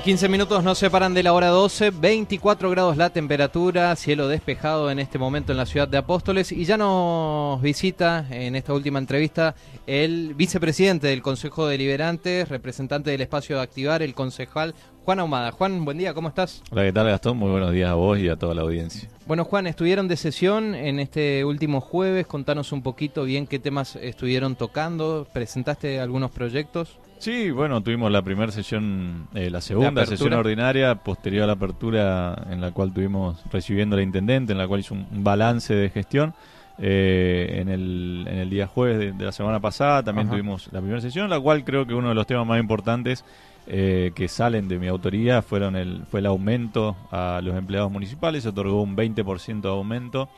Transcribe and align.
Bien, 0.00 0.16
15 0.16 0.28
minutos 0.28 0.64
nos 0.64 0.78
separan 0.78 1.12
de 1.12 1.22
la 1.22 1.34
hora 1.34 1.48
12, 1.48 1.90
24 1.90 2.70
grados 2.70 2.96
la 2.96 3.10
temperatura, 3.10 3.94
cielo 3.96 4.28
despejado 4.28 4.90
en 4.90 4.98
este 4.98 5.18
momento 5.18 5.52
en 5.52 5.58
la 5.58 5.66
ciudad 5.66 5.88
de 5.88 5.98
Apóstoles 5.98 6.52
y 6.52 6.64
ya 6.64 6.78
nos 6.78 7.60
visita 7.60 8.26
en 8.30 8.56
esta 8.56 8.72
última 8.72 8.98
entrevista 8.98 9.54
el 9.86 10.34
vicepresidente 10.34 11.08
del 11.08 11.20
Consejo 11.20 11.66
Deliberante, 11.66 12.46
representante 12.48 13.10
del 13.10 13.20
espacio 13.20 13.56
de 13.56 13.62
Activar, 13.62 14.02
el 14.02 14.14
concejal 14.14 14.74
Juan 15.04 15.20
Ahumada. 15.20 15.52
Juan, 15.52 15.84
buen 15.84 15.98
día, 15.98 16.14
¿cómo 16.14 16.28
estás? 16.28 16.62
Hola, 16.70 16.84
¿qué 16.84 16.92
tal 16.92 17.06
Gastón? 17.06 17.36
Muy 17.36 17.50
buenos 17.50 17.72
días 17.72 17.90
a 17.90 17.94
vos 17.94 18.18
y 18.18 18.28
a 18.28 18.36
toda 18.36 18.54
la 18.54 18.62
audiencia. 18.62 19.08
Bueno, 19.26 19.44
Juan, 19.44 19.66
estuvieron 19.66 20.08
de 20.08 20.16
sesión 20.16 20.74
en 20.74 20.98
este 20.98 21.44
último 21.44 21.80
jueves, 21.80 22.26
contanos 22.26 22.72
un 22.72 22.82
poquito 22.82 23.24
bien 23.24 23.46
qué 23.46 23.58
temas 23.58 23.96
estuvieron 23.96 24.56
tocando, 24.56 25.28
presentaste 25.32 26.00
algunos 26.00 26.30
proyectos. 26.30 26.98
Sí, 27.20 27.50
bueno, 27.50 27.82
tuvimos 27.82 28.10
la 28.10 28.22
primera 28.22 28.50
sesión, 28.50 29.28
eh, 29.34 29.50
la 29.50 29.60
segunda 29.60 30.06
sesión 30.06 30.32
ordinaria, 30.32 30.94
posterior 30.94 31.44
a 31.44 31.48
la 31.48 31.52
apertura 31.52 32.46
en 32.50 32.62
la 32.62 32.70
cual 32.70 32.94
tuvimos 32.94 33.44
recibiendo 33.52 33.94
la 33.94 34.02
intendente, 34.02 34.52
en 34.52 34.58
la 34.58 34.66
cual 34.66 34.80
hizo 34.80 34.94
un, 34.94 35.06
un 35.12 35.22
balance 35.22 35.74
de 35.74 35.90
gestión. 35.90 36.34
Eh, 36.82 37.58
en, 37.60 37.68
el, 37.68 38.24
en 38.26 38.38
el 38.38 38.48
día 38.48 38.66
jueves 38.66 38.98
de, 38.98 39.12
de 39.12 39.24
la 39.26 39.32
semana 39.32 39.60
pasada 39.60 40.02
también 40.02 40.28
Ajá. 40.28 40.36
tuvimos 40.36 40.72
la 40.72 40.80
primera 40.80 41.02
sesión, 41.02 41.28
la 41.28 41.38
cual 41.38 41.62
creo 41.62 41.86
que 41.86 41.92
uno 41.92 42.08
de 42.08 42.14
los 42.14 42.26
temas 42.26 42.46
más 42.46 42.58
importantes 42.58 43.22
eh, 43.66 44.12
que 44.14 44.26
salen 44.26 44.66
de 44.66 44.78
mi 44.78 44.88
autoría 44.88 45.42
fueron 45.42 45.76
el, 45.76 46.04
fue 46.10 46.20
el 46.20 46.26
aumento 46.26 46.96
a 47.12 47.40
los 47.44 47.54
empleados 47.54 47.92
municipales, 47.92 48.42
se 48.44 48.48
otorgó 48.48 48.82
un 48.82 48.96
20% 48.96 49.60
de 49.60 49.68
aumento, 49.68 50.30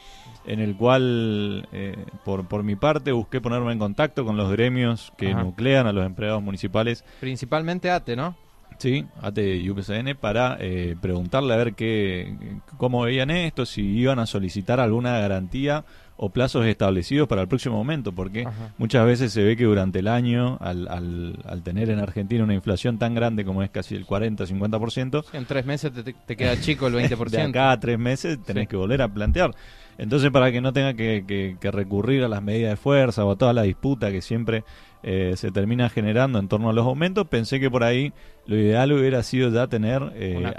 en 0.47 0.61
el 0.61 0.77
cual 0.77 1.69
eh, 1.73 2.05
por, 2.25 2.47
por 2.48 2.62
mi 2.62 2.77
parte 2.77 3.12
busqué 3.12 3.41
ponerme 3.41 3.73
en 3.73 3.79
contacto 3.79 4.25
con 4.25 4.37
los 4.37 4.51
gremios 4.51 5.12
que 5.17 5.31
Ajá. 5.33 5.43
nuclean 5.45 5.87
a 5.87 5.93
los 5.93 6.05
empleados 6.05 6.43
municipales 6.43 7.05
Principalmente 7.21 7.91
ATE, 7.91 8.17
¿no? 8.17 8.37
Sí, 8.79 9.07
ATE 9.21 9.57
y 9.59 9.71
UPCN 9.71 10.17
para 10.21 10.57
eh, 10.59 10.97
preguntarle 11.01 11.55
a 11.55 11.57
ver 11.57 11.75
qué, 11.75 12.34
cómo 12.79 13.03
veían 13.03 13.31
esto, 13.31 13.65
si 13.65 13.83
iban 13.83 14.19
a 14.19 14.27
solicitar 14.27 14.81
alguna 14.81 15.19
garantía 15.21 15.84
o 16.17 16.31
plazos 16.31 16.67
establecidos 16.67 17.29
para 17.29 17.43
el 17.43 17.49
próximo 17.49 17.77
momento, 17.77 18.12
porque 18.12 18.43
Ajá. 18.43 18.73
muchas 18.79 19.06
veces 19.06 19.33
se 19.33 19.43
ve 19.43 19.56
que 19.56 19.65
durante 19.65 20.01
el 20.01 20.09
año, 20.09 20.56
al, 20.61 20.89
al, 20.89 21.39
al 21.47 21.62
tener 21.62 21.91
en 21.91 21.99
Argentina 22.00 22.43
una 22.45 22.55
inflación 22.55 22.99
tan 22.99 23.15
grande 23.15 23.45
como 23.45 23.62
es 23.62 23.71
casi 23.71 23.95
el 23.95 24.05
40-50%, 24.06 25.25
En 25.33 25.47
tres 25.47 25.65
meses 25.65 25.93
te, 25.93 26.12
te 26.12 26.37
queda 26.37 26.59
chico 26.61 26.87
el 26.87 26.95
20%. 26.95 27.28
de 27.31 27.43
acá 27.43 27.71
a 27.72 27.81
tres 27.81 27.99
meses 27.99 28.39
tenés 28.45 28.62
Sí. 28.65 28.66
que 28.69 28.77
volver 28.77 29.03
a 29.03 29.09
plantear. 29.09 29.53
Entonces, 29.98 30.30
para 30.30 30.50
que 30.53 30.60
no 30.60 30.72
tenga 30.72 30.94
que, 30.94 31.25
que- 31.26 31.56
que 31.60 31.70
recurrir 31.70 32.25
a 32.25 32.28
las 32.28 32.42
medidas 32.42 32.70
de 32.70 32.76
fuerza 32.76 33.25
o 33.25 33.32
a 33.32 33.36
toda 33.36 33.53
la 33.53 33.62
disputa 33.62 34.10
que 34.10 34.22
siempre 34.22 34.64
eh, 35.03 35.32
se 35.36 35.50
termina 35.50 35.88
generando 35.88 36.38
en 36.38 36.48
torno 36.48 36.70
a 36.70 36.72
los 36.72 36.86
aumentos, 36.86 37.26
pensé 37.26 37.58
que 37.60 37.70
por 37.70 37.82
ahí 37.84 38.12
lo 38.47 38.56
ideal 38.56 38.92
hubiera 38.92 39.22
sido 39.22 39.50
ya 39.50 39.66
tener 39.66 40.12
eh, 40.14 40.53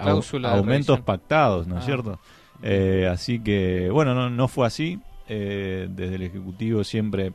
aumentos 0.60 1.00
pactados, 1.02 1.66
¿no 1.68 1.78
es 1.78 1.84
Ah. 1.84 1.86
cierto? 1.86 2.20
Eh, 2.62 3.10
así 3.12 3.40
que, 3.40 3.90
bueno, 3.90 4.14
no, 4.14 4.30
no 4.30 4.48
fue 4.48 4.68
así. 4.68 5.00
Eh, 5.30 5.88
desde 5.90 6.16
el 6.16 6.24
Ejecutivo 6.24 6.84
siempre 6.84 7.32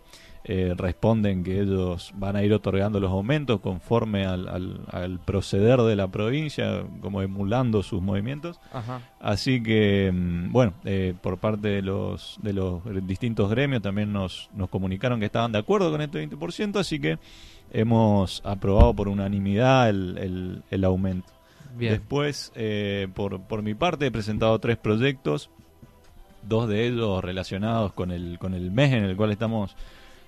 eh, 0.50 0.72
responden 0.76 1.44
que 1.44 1.60
ellos 1.60 2.10
van 2.16 2.34
a 2.34 2.42
ir 2.42 2.54
otorgando 2.54 2.98
los 3.00 3.10
aumentos 3.10 3.60
conforme 3.60 4.24
al, 4.24 4.48
al- 4.48 4.80
al 4.90 5.18
proceder 5.20 5.78
de 5.82 5.94
la 5.94 6.08
provincia, 6.08 6.84
como 7.02 7.20
emulando 7.20 7.82
sus 7.82 8.00
movimientos. 8.00 8.58
Ajá. 8.72 9.02
Así 9.20 9.62
que, 9.62 10.10
mm, 10.10 10.50
bueno, 10.50 10.72
eh, 10.86 11.12
por 11.20 11.36
parte 11.36 11.68
de 11.68 11.82
los, 11.82 12.38
de 12.42 12.54
los 12.54 12.80
distintos 13.06 13.50
gremios 13.50 13.82
también 13.82 14.10
nos, 14.12 14.48
nos 14.54 14.70
comunicaron 14.70 15.20
que 15.20 15.26
estaban 15.26 15.52
de 15.52 15.58
acuerdo 15.58 15.90
con 15.90 16.00
este 16.00 16.26
20%, 16.26 16.78
así 16.78 16.98
que 16.98 17.18
hemos 17.70 18.40
aprobado 18.44 18.94
por 18.94 19.08
unanimidad 19.08 19.90
el, 19.90 20.16
el- 20.18 20.62
el 20.70 20.84
aumento. 20.84 21.28
Bien. 21.76 21.92
Después, 21.92 22.52
eh, 22.56 23.06
por, 23.14 23.40
por 23.42 23.62
mi 23.62 23.74
parte, 23.74 24.06
he 24.06 24.10
presentado 24.10 24.58
tres 24.58 24.78
proyectos, 24.78 25.50
dos 26.42 26.68
de 26.68 26.86
ellos 26.86 27.22
relacionados 27.22 27.92
con 27.92 28.10
el, 28.10 28.38
con 28.38 28.54
el 28.54 28.70
mes 28.70 28.92
en 28.94 29.04
el 29.04 29.14
cual 29.16 29.30
estamos 29.30 29.76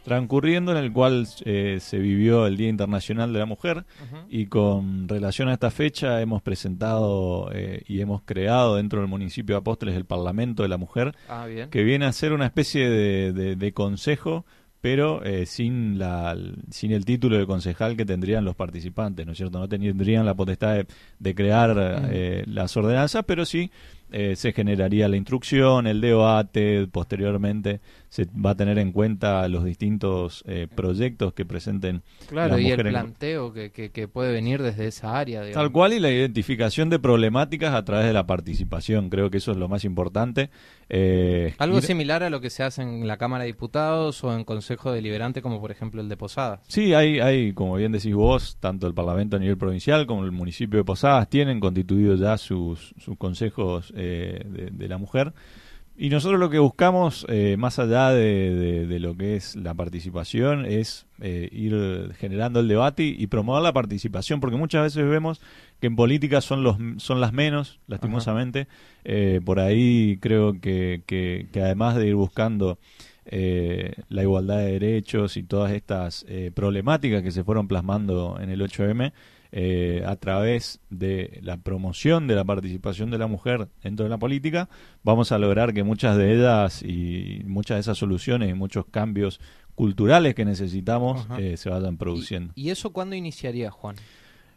transcurriendo, 0.05 0.73
en 0.73 0.79
el 0.79 0.93
cual 0.93 1.27
eh, 1.45 1.79
se 1.81 1.99
vivió 1.99 2.47
el 2.47 2.57
Día 2.57 2.69
Internacional 2.69 3.33
de 3.33 3.39
la 3.39 3.47
Mujer. 3.47 3.85
Y 4.29 4.47
con 4.47 5.09
relación 5.09 5.49
a 5.49 5.53
esta 5.53 5.71
fecha 5.71 6.21
hemos 6.21 6.43
presentado 6.43 7.51
eh, 7.53 7.83
y 7.87 8.01
hemos 8.01 8.23
creado 8.23 8.77
dentro 8.77 9.01
del 9.01 9.09
municipio 9.09 9.55
de 9.57 9.61
Apóstoles 9.61 9.97
el 9.97 10.05
Parlamento 10.05 10.63
de 10.63 10.69
la 10.69 10.79
Mujer, 10.79 11.15
Ah, 11.29 11.47
que 11.71 11.83
viene 11.85 12.07
a 12.07 12.13
ser 12.13 12.33
una 12.33 12.47
especie 12.47 12.89
de, 12.89 13.33
de- 13.33 13.57
de 13.57 13.73
consejo, 13.73 14.45
pero 14.81 15.23
eh, 15.25 15.45
sin, 15.45 15.99
la, 15.99 16.35
sin 16.71 16.93
el 16.93 17.05
título 17.05 17.37
de 17.37 17.47
concejal 17.47 17.97
que 17.99 18.07
tendrían 18.07 18.47
los 18.47 18.57
participantes, 18.57 19.27
¿no 19.27 19.33
es 19.33 19.39
cierto? 19.39 19.59
No 19.59 19.69
tendrían 19.69 20.25
la 20.25 20.35
potestad 20.35 20.75
de, 20.75 20.87
de 21.19 21.35
crear 21.35 21.77
eh, 22.11 22.45
las 22.47 22.75
ordenanzas, 22.79 23.25
pero 23.27 23.45
sí 23.45 23.71
eh, 24.13 24.35
se 24.37 24.53
generaría 24.53 25.09
la 25.09 25.17
instrucción, 25.17 25.87
el 25.87 26.01
debate, 26.01 26.87
posteriormente 26.87 27.81
se 28.09 28.27
va 28.45 28.51
a 28.51 28.55
tener 28.57 28.79
en 28.79 28.91
cuenta 28.91 29.47
los 29.49 29.65
distintos 29.65 30.43
eh, 30.47 30.67
proyectos 30.75 31.33
que 31.33 31.45
presenten 31.45 32.03
Claro, 32.29 32.57
las 32.57 32.61
y 32.61 32.71
el 32.73 32.81
planteo 32.83 33.53
que, 33.53 33.71
que, 33.71 33.91
que 33.91 34.09
puede 34.09 34.33
venir 34.33 34.61
desde 34.63 34.87
esa 34.87 35.17
área. 35.17 35.43
digamos. 35.43 35.55
Tal 35.63 35.71
cual 35.73 35.93
y 35.93 36.01
la 36.01 36.11
identificación 36.11 36.91
de 36.91 36.99
problemáticas 36.99 37.73
a 37.75 37.85
través 37.85 38.07
de 38.07 38.13
la 38.13 38.27
participación, 38.27 39.11
creo 39.11 39.31
que 39.31 39.39
eso 39.39 39.53
es 39.53 39.57
lo 39.59 39.69
más 39.69 39.85
importante. 39.85 40.51
Eh, 40.89 41.55
Algo 41.59 41.79
ir- 41.79 41.83
similar 41.83 42.25
a 42.25 42.31
lo 42.31 42.41
que 42.41 42.51
se 42.51 42.65
hace 42.65 42.83
en 42.83 43.07
la 43.07 43.17
Cámara 43.17 43.45
de 43.45 43.49
Diputados 43.53 44.25
o 44.25 44.35
en 44.37 44.43
Consejo 44.45 44.91
Deliberante, 44.91 45.41
como 45.41 45.61
por 45.61 45.71
ejemplo 45.71 46.01
el 46.01 46.09
de 46.09 46.17
Posadas. 46.17 46.61
Sí, 46.67 46.95
hay, 46.95 47.21
hay, 47.21 47.53
como 47.53 47.77
bien 47.77 47.93
decís 47.93 48.15
vos, 48.15 48.57
tanto 48.59 48.89
el 48.89 48.95
Parlamento 48.95 49.37
a 49.37 49.39
nivel 49.39 49.57
provincial 49.57 50.07
como 50.07 50.25
el 50.25 50.33
municipio 50.33 50.79
de 50.79 50.85
Posadas 50.85 51.29
tienen 51.29 51.61
constituidos 51.61 52.19
ya 52.19 52.37
sus, 52.39 52.93
sus 52.99 53.17
consejos 53.17 53.93
eh, 54.01 54.43
de, 54.47 54.71
de 54.71 54.89
la 54.89 54.99
mujer. 54.99 55.33
Y 55.97 56.09
nosotros 56.09 56.41
lo 56.41 56.49
que 56.49 56.59
buscamos, 56.59 57.27
eh, 57.29 57.57
más 57.59 57.79
allá 57.79 58.09
de, 58.11 58.55
de- 58.55 58.87
de 58.87 59.01
lo 59.01 59.15
que 59.19 59.37
es 59.37 59.55
la 59.57 59.75
participación, 59.75 60.65
es 60.65 61.07
eh, 61.21 61.51
ir 61.53 62.15
generando 62.19 62.61
el 62.61 62.69
debate 62.69 63.03
y, 63.03 63.17
y 63.23 63.27
promover 63.27 63.63
la 63.63 63.75
participación, 63.75 64.41
porque 64.41 64.57
muchas 64.57 64.83
veces 64.83 65.07
vemos 65.07 65.43
que 65.79 65.89
en 65.89 65.97
política 65.97 66.41
son, 66.41 66.63
los, 66.63 66.77
son 66.97 67.21
las 67.21 67.35
menos, 67.35 67.81
lastimosamente. 67.87 68.67
Eh, 69.05 69.41
por 69.45 69.61
ahí 69.61 70.17
creo 70.23 70.59
que, 70.59 71.03
que, 71.07 71.49
que 71.53 71.61
además 71.63 71.97
de 71.97 72.09
ir 72.09 72.15
buscando 72.15 72.79
la 74.09 74.23
igualdad 74.23 74.59
de 74.59 74.73
derechos 74.73 75.37
y 75.37 75.45
todas 75.45 75.71
estas 75.73 76.27
problemáticas 76.55 77.23
que 77.23 77.31
se 77.31 77.45
fueron 77.45 77.69
plasmando 77.69 78.39
en 78.41 78.51
el 78.51 78.61
8M, 78.61 79.13
eh, 79.53 80.05
a 80.07 80.17
través 80.17 80.81
de 80.91 81.41
la 81.43 81.57
promoción 81.57 82.27
de 82.27 82.37
la 82.37 82.45
participación 82.45 83.11
de 83.11 83.19
la 83.19 83.27
mujer 83.27 83.69
dentro 83.83 84.05
de 84.05 84.11
la 84.11 84.19
política, 84.19 84.69
vamos 85.03 85.33
a 85.33 85.39
lograr 85.39 85.75
que 85.75 85.83
muchas 85.83 86.17
de 86.17 86.35
ellas 86.35 86.83
y 86.83 87.43
muchas 87.47 87.77
de 87.77 87.81
esas 87.81 87.99
soluciones 87.99 88.51
y 88.51 88.55
muchos 88.55 88.87
cambios 88.87 89.41
culturales 89.75 90.35
que 90.35 90.45
necesitamos 90.45 91.27
eh, 91.39 91.57
se 91.57 91.71
vayan 91.71 91.97
produciendo. 91.97 92.53
¿Y 92.55 92.71
eso 92.71 92.93
cuándo 92.93 93.17
iniciaría, 93.17 93.71
Juan? 93.71 93.97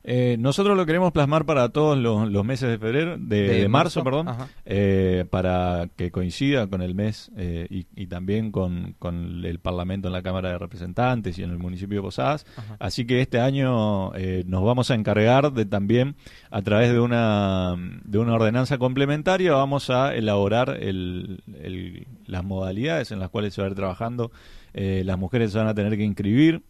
Eh, 0.06 0.36
nosotros 0.38 0.76
lo 0.76 0.86
queremos 0.86 1.14
plasmar 1.14 1.46
para 1.46 1.70
todos 1.70 1.98
los, 1.98 2.30
los 2.30 2.44
meses 2.44 2.68
de 2.70 2.78
febrero, 2.78 3.18
de, 3.18 3.42
De 3.48 3.62
de 3.62 3.68
marzo, 3.70 4.04
marzo, 4.04 4.04
perdón, 4.04 4.50
eh, 4.66 5.26
para 5.30 5.88
que 5.96 6.12
coincida 6.12 6.68
con 6.68 6.82
el 6.82 6.94
mes 6.94 7.32
eh, 7.38 7.68
y, 7.70 7.86
y 7.96 8.08
también 8.08 8.52
con, 8.52 8.96
con 9.00 9.46
el 9.46 9.60
Parlamento 9.60 10.10
en 10.10 10.14
la 10.14 10.22
Cámara 10.22 10.50
de 10.50 10.58
Representantes 10.58 11.38
y 11.40 11.44
en 11.44 11.52
el 11.52 11.58
municipio 11.58 12.00
de 12.00 12.02
Posadas. 12.04 12.46
Ajá. 12.58 12.76
Así 12.80 13.06
que 13.06 13.22
este 13.22 13.40
año 13.40 14.14
eh, 14.16 14.44
nos 14.46 14.64
vamos 14.66 14.92
a 14.92 14.96
encargar 14.96 15.54
de 15.54 15.66
también, 15.66 16.16
a 16.52 16.62
través 16.62 16.92
de 16.92 17.00
una, 17.00 17.76
de 18.04 18.18
una 18.18 18.34
ordenanza 18.34 18.78
complementaria, 18.78 19.54
vamos 19.54 19.90
a 19.90 20.14
elaborar 20.14 20.78
el, 20.82 21.42
el- 21.62 22.08
las 22.26 22.44
modalidades 22.44 23.12
en 23.12 23.20
las 23.20 23.30
cuales 23.30 23.54
se 23.54 23.62
va 23.62 23.68
a 23.68 23.70
ir 23.70 23.76
trabajando. 23.76 24.32
Eh, 24.74 25.04
las 25.06 25.18
mujeres 25.18 25.52
se 25.52 25.58
van 25.60 25.68
a 25.68 25.74
tener 25.74 25.96
que 25.96 26.04
inscribir. 26.04 26.62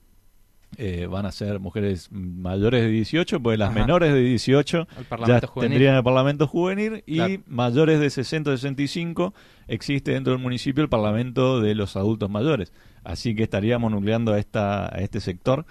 Eh, 0.78 1.08
van 1.10 1.26
a 1.26 1.32
ser 1.32 1.60
mujeres 1.60 2.10
mayores 2.12 2.82
de 2.84 2.90
18, 2.90 3.40
pues 3.42 3.58
las 3.60 3.70
Ajá. 3.72 3.80
menores 3.80 4.14
de 4.14 4.22
18 4.22 4.88
Al 5.10 5.20
ya 5.28 5.42
Juvenil. 5.48 5.70
tendrían 5.72 5.96
el 5.96 6.04
Parlamento 6.04 6.48
Juvenil 6.48 7.04
y 7.06 7.16
Claro. 7.16 7.34
mayores 7.48 8.00
de 8.00 8.10
60 8.10 8.52
o 8.52 8.58
65 8.58 9.34
existe 9.68 10.12
dentro 10.12 10.34
del 10.34 10.42
municipio 10.42 10.84
el 10.84 10.90
Parlamento 10.90 11.60
de 11.62 11.76
los 11.76 11.96
adultos 11.96 12.30
mayores. 12.30 12.72
Así 13.04 13.36
que 13.36 13.44
estaríamos 13.44 13.92
nucleando 13.92 14.34
a, 14.34 14.40
esta, 14.40 14.86
a 14.86 15.00
este 15.00 15.20
sector. 15.20 15.66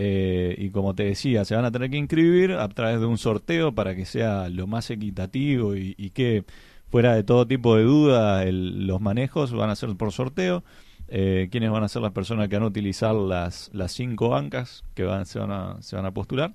Eh, 0.00 0.54
y 0.58 0.70
como 0.70 0.94
te 0.94 1.02
decía, 1.04 1.44
se 1.44 1.56
van 1.56 1.64
a 1.64 1.72
tener 1.72 1.90
que 1.90 1.96
inscribir 1.96 2.52
a 2.52 2.68
través 2.68 3.00
de 3.00 3.06
un 3.06 3.18
sorteo 3.18 3.72
para 3.74 3.96
que 3.96 4.04
sea 4.04 4.48
lo 4.48 4.66
más 4.68 4.90
equitativo 4.90 5.74
y, 5.74 5.94
y 5.98 6.10
que 6.10 6.44
fuera 6.88 7.14
de 7.16 7.24
todo 7.24 7.46
tipo 7.48 7.74
de 7.76 7.82
duda 7.82 8.44
el- 8.44 8.86
los 8.86 9.00
manejos 9.00 9.52
van 9.52 9.70
a 9.70 9.76
ser 9.76 9.94
por 9.96 10.12
sorteo. 10.12 10.62
Eh, 11.08 11.48
¿Quiénes 11.50 11.70
van 11.70 11.84
a 11.84 11.88
ser 11.88 12.02
las 12.02 12.12
personas 12.12 12.48
que 12.48 12.56
van 12.56 12.64
a 12.64 12.68
utilizar 12.68 13.14
las, 13.14 13.70
las 13.72 13.92
cinco 13.92 14.28
bancas 14.30 14.84
que 14.94 15.04
van, 15.04 15.24
se, 15.26 15.38
van 15.38 15.50
a, 15.50 15.82
se 15.82 15.96
van 15.96 16.06
a 16.06 16.12
postular? 16.12 16.54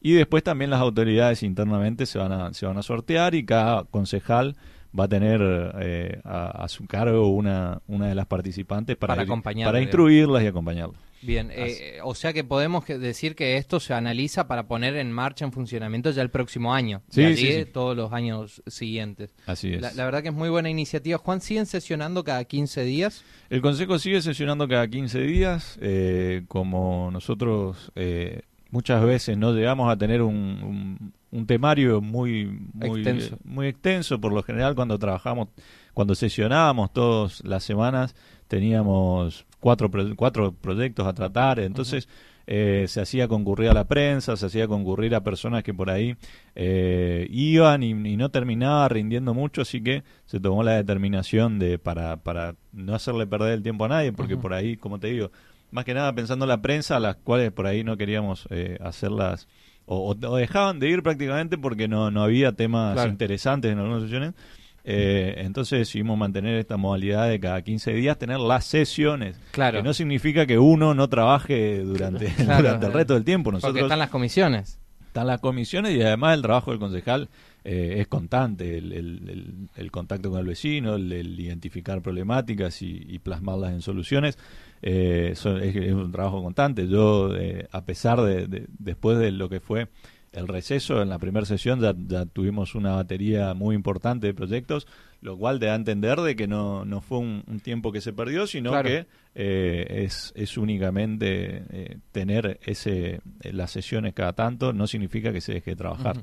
Y 0.00 0.12
después 0.14 0.42
también 0.42 0.70
las 0.70 0.80
autoridades 0.80 1.42
internamente 1.42 2.06
se 2.06 2.18
van 2.18 2.32
a, 2.32 2.54
se 2.54 2.66
van 2.66 2.78
a 2.78 2.82
sortear 2.82 3.34
y 3.34 3.44
cada 3.44 3.84
concejal 3.84 4.56
va 4.98 5.04
a 5.04 5.08
tener 5.08 5.40
eh, 5.80 6.20
a, 6.24 6.64
a 6.64 6.68
su 6.68 6.86
cargo 6.86 7.28
una, 7.28 7.80
una 7.86 8.08
de 8.08 8.14
las 8.14 8.26
participantes 8.26 8.96
para, 8.96 9.14
Para 9.14 9.24
ir- 9.26 9.64
para 9.64 9.80
instruirlas 9.80 10.42
y 10.42 10.46
acompañarlas. 10.46 11.00
Bien, 11.22 11.50
eh, 11.52 11.98
o 12.02 12.14
sea 12.14 12.32
que 12.32 12.44
podemos 12.44 12.86
decir 12.86 13.34
que 13.36 13.58
esto 13.58 13.78
se 13.78 13.92
analiza 13.92 14.48
para 14.48 14.66
poner 14.66 14.96
en 14.96 15.12
marcha, 15.12 15.44
en 15.44 15.52
funcionamiento 15.52 16.10
ya 16.12 16.22
el 16.22 16.30
próximo 16.30 16.72
año. 16.72 17.02
Sí, 17.10 17.20
y 17.20 17.24
allí 17.26 17.36
sí, 17.36 17.52
sí. 17.58 17.64
todos 17.66 17.94
los 17.94 18.10
años 18.14 18.62
siguientes. 18.66 19.34
Así 19.44 19.74
es. 19.74 19.82
La, 19.82 19.92
la 19.92 20.06
verdad 20.06 20.22
que 20.22 20.28
es 20.30 20.34
muy 20.34 20.48
buena 20.48 20.70
iniciativa. 20.70 21.18
Juan, 21.18 21.42
¿siguen 21.42 21.66
sesionando 21.66 22.24
cada 22.24 22.42
15 22.44 22.84
días? 22.84 23.22
El 23.50 23.60
Consejo 23.60 23.98
sigue 23.98 24.22
sesionando 24.22 24.66
cada 24.66 24.88
15 24.88 25.20
días. 25.20 25.78
eh, 25.82 26.44
como 26.48 27.10
nosotros 27.12 27.92
eh, 27.96 28.40
muchas 28.70 29.04
veces 29.04 29.36
no 29.36 29.52
llegamos 29.52 29.90
a 29.92 29.96
tener 29.96 30.22
un, 30.22 30.34
un- 30.34 31.12
un 31.32 31.46
temario 31.46 32.00
muy, 32.00 32.46
muy, 32.72 33.00
Extenso. 33.02 33.34
eh, 33.36 33.38
muy 33.44 33.66
extenso, 33.68 34.20
por 34.20 34.32
lo 34.32 34.42
general 34.42 34.74
cuando 34.74 34.98
trabajamos, 34.98 35.48
cuando 35.94 36.14
sesionábamos 36.14 36.92
todas 36.92 37.42
las 37.44 37.62
semanas, 37.64 38.14
teníamos 38.48 39.46
cuatro, 39.60 39.90
cuatro 40.16 40.52
proyectos 40.52 41.06
a 41.06 41.12
tratar. 41.14 41.60
Entonces. 41.60 42.08
eh, 42.52 42.86
se 42.88 43.00
hacía 43.00 43.28
concurrir 43.28 43.68
a 43.70 43.74
la 43.74 43.84
prensa, 43.84 44.36
se 44.36 44.44
hacía 44.46 44.66
concurrir 44.66 45.14
a 45.14 45.22
personas 45.22 45.62
que 45.62 45.72
por 45.72 45.88
ahí 45.88 46.16
eh, 46.56 47.28
iban 47.30 47.84
y, 47.84 47.90
y 47.90 48.16
no 48.16 48.30
terminaba 48.30 48.88
rindiendo 48.88 49.34
mucho, 49.34 49.62
así 49.62 49.80
que 49.80 50.02
se 50.24 50.40
tomó 50.40 50.64
la 50.64 50.72
determinación 50.72 51.60
de 51.60 51.78
para, 51.78 52.16
para 52.16 52.56
no 52.72 52.94
hacerle 52.96 53.28
perder 53.28 53.52
el 53.52 53.62
tiempo 53.62 53.84
a 53.84 53.88
nadie, 53.88 54.12
porque 54.12 54.36
por 54.36 54.52
ahí, 54.52 54.76
como 54.76 54.98
te 54.98 55.08
digo, 55.08 55.30
más 55.70 55.84
que 55.84 55.94
nada 55.94 56.12
pensando 56.14 56.44
en 56.44 56.50
la 56.50 56.62
prensa, 56.62 56.96
a 56.96 57.00
las 57.00 57.16
cuales 57.16 57.52
por 57.52 57.66
ahí 57.66 57.84
no 57.84 57.96
queríamos 57.96 58.46
eh, 58.50 58.78
hacerlas 58.80 59.48
o, 59.86 60.14
o- 60.14 60.36
dejaban 60.36 60.78
de 60.78 60.88
ir 60.90 61.02
prácticamente 61.02 61.58
porque 61.58 61.88
no, 61.88 62.10
no 62.10 62.22
había 62.22 62.52
temas 62.52 62.94
Claro. 62.94 63.10
interesantes 63.10 63.72
en 63.72 63.78
algunas 63.78 64.02
sesiones. 64.02 64.34
Eh, 64.82 65.34
entonces 65.38 65.78
decidimos 65.80 66.16
mantener 66.16 66.54
esta 66.54 66.76
modalidad 66.78 67.28
de 67.28 67.38
cada 67.38 67.60
15 67.62 67.92
días 67.92 68.16
tener 68.18 68.38
las 68.40 68.64
sesiones. 68.64 69.38
Claro. 69.50 69.78
Que 69.78 69.82
no 69.82 69.92
significa 69.92 70.46
que 70.46 70.58
uno 70.58 70.94
no 70.94 71.08
trabaje 71.08 71.80
durante, 71.80 72.26
Claro. 72.36 72.62
durante 72.62 72.86
el 72.86 72.92
resto 72.92 73.14
del 73.14 73.24
tiempo. 73.24 73.50
Porque 73.50 73.56
Nosotros 73.66 73.82
están 73.84 73.98
las 73.98 74.08
comisiones. 74.10 74.78
están 75.06 75.26
las 75.26 75.40
comisiones 75.40 75.94
y 75.94 76.02
además 76.02 76.34
el 76.34 76.42
trabajo 76.42 76.70
del 76.70 76.80
concejal 76.80 77.28
eh, 77.62 77.96
es 77.98 78.06
constante, 78.08 78.78
el, 78.78 78.92
el- 78.94 79.28
el- 79.28 79.54
el 79.76 79.90
contacto 79.90 80.30
con 80.30 80.40
el 80.40 80.46
vecino, 80.46 80.94
el, 80.94 81.12
el 81.12 81.38
identificar 81.38 82.00
problemáticas 82.00 82.80
y, 82.80 83.04
y 83.06 83.18
plasmarlas 83.18 83.72
en 83.72 83.82
soluciones, 83.82 84.38
eh, 84.82 85.30
es, 85.32 85.44
es 85.46 85.92
un 85.92 86.12
trabajo 86.12 86.42
constante. 86.42 86.88
Yo, 86.88 87.34
eh, 87.36 87.66
a 87.72 87.84
pesar 87.84 88.20
de, 88.22 88.46
de- 88.46 88.66
después 88.78 89.18
de 89.18 89.30
lo 89.32 89.48
que 89.48 89.60
fue 89.60 89.88
el 90.32 90.46
receso, 90.46 91.02
en 91.02 91.08
la 91.08 91.18
primera 91.18 91.44
sesión 91.44 91.80
ya, 91.80 91.92
ya 92.06 92.24
tuvimos 92.24 92.74
una 92.76 92.94
batería 92.94 93.52
muy 93.54 93.74
importante 93.74 94.28
de 94.28 94.34
proyectos, 94.34 94.86
lo 95.20 95.36
cual 95.36 95.58
te 95.58 95.66
da 95.66 95.72
a 95.72 95.76
entender 95.76 96.18
de 96.20 96.36
que 96.36 96.46
no, 96.46 96.84
no 96.84 97.00
fue 97.00 97.18
un, 97.18 97.42
un 97.48 97.58
tiempo 97.60 97.90
que 97.92 98.00
se 98.00 98.12
perdió, 98.12 98.46
sino 98.46 98.70
Claro. 98.70 98.88
que 98.88 99.06
eh, 99.34 100.04
es, 100.04 100.32
es 100.36 100.56
únicamente 100.56 101.64
eh, 101.70 101.96
tener 102.12 102.58
ese 102.64 103.20
las 103.42 103.70
sesiones 103.72 104.14
cada 104.14 104.32
tanto, 104.32 104.72
no 104.72 104.86
significa 104.86 105.32
que 105.32 105.40
se 105.40 105.52
deje 105.54 105.72
de 105.72 105.76
trabajar. 105.76 106.16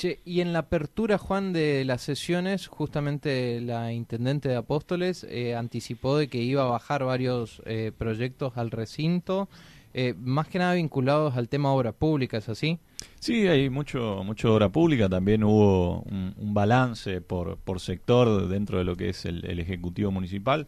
Che, 0.00 0.18
y 0.24 0.40
en 0.40 0.54
la 0.54 0.60
apertura, 0.60 1.18
Juan, 1.18 1.52
de 1.52 1.84
las 1.84 2.00
sesiones, 2.00 2.68
justamente 2.68 3.60
la 3.60 3.92
intendente 3.92 4.48
de 4.48 4.56
Apóstoles 4.56 5.26
eh, 5.28 5.54
anticipó 5.54 6.16
de 6.16 6.28
que 6.28 6.38
iba 6.38 6.62
a 6.62 6.70
bajar 6.70 7.04
varios 7.04 7.60
eh, 7.66 7.92
proyectos 7.98 8.56
al 8.56 8.70
recinto, 8.70 9.50
eh, 9.92 10.14
más 10.18 10.48
que 10.48 10.58
nada 10.58 10.72
vinculados 10.72 11.36
al 11.36 11.50
tema 11.50 11.74
obra 11.74 11.92
pública, 11.92 12.38
¿es 12.38 12.48
así? 12.48 12.78
Sí, 13.18 13.46
hay 13.46 13.68
mucho 13.68 14.22
mucho 14.24 14.54
obra 14.54 14.70
pública, 14.70 15.06
también 15.10 15.44
hubo 15.44 16.00
un, 16.00 16.32
un 16.34 16.54
balance 16.54 17.20
por, 17.20 17.58
por 17.58 17.78
sector 17.78 18.48
dentro 18.48 18.78
de 18.78 18.84
lo 18.84 18.96
que 18.96 19.10
es 19.10 19.26
el, 19.26 19.44
el 19.44 19.60
Ejecutivo 19.60 20.10
Municipal, 20.10 20.66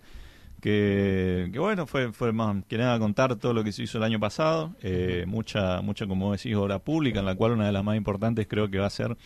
que, 0.62 1.50
que 1.52 1.58
bueno, 1.58 1.88
fue, 1.88 2.12
fue 2.12 2.32
más 2.32 2.64
que 2.68 2.78
nada 2.78 2.96
contar 3.00 3.34
todo 3.34 3.52
lo 3.52 3.64
que 3.64 3.72
se 3.72 3.82
hizo 3.82 3.98
el 3.98 4.04
año 4.04 4.20
pasado, 4.20 4.76
eh, 4.80 5.24
mucha, 5.26 5.82
mucha, 5.82 6.06
como 6.06 6.30
decís, 6.30 6.54
obra 6.54 6.78
pública, 6.78 7.18
en 7.18 7.26
la 7.26 7.34
cual 7.34 7.52
una 7.52 7.66
de 7.66 7.72
las 7.72 7.82
más 7.82 7.96
importantes 7.96 8.46
creo 8.48 8.70
que 8.70 8.78
va 8.78 8.86
a 8.86 8.90
ser 8.90 9.16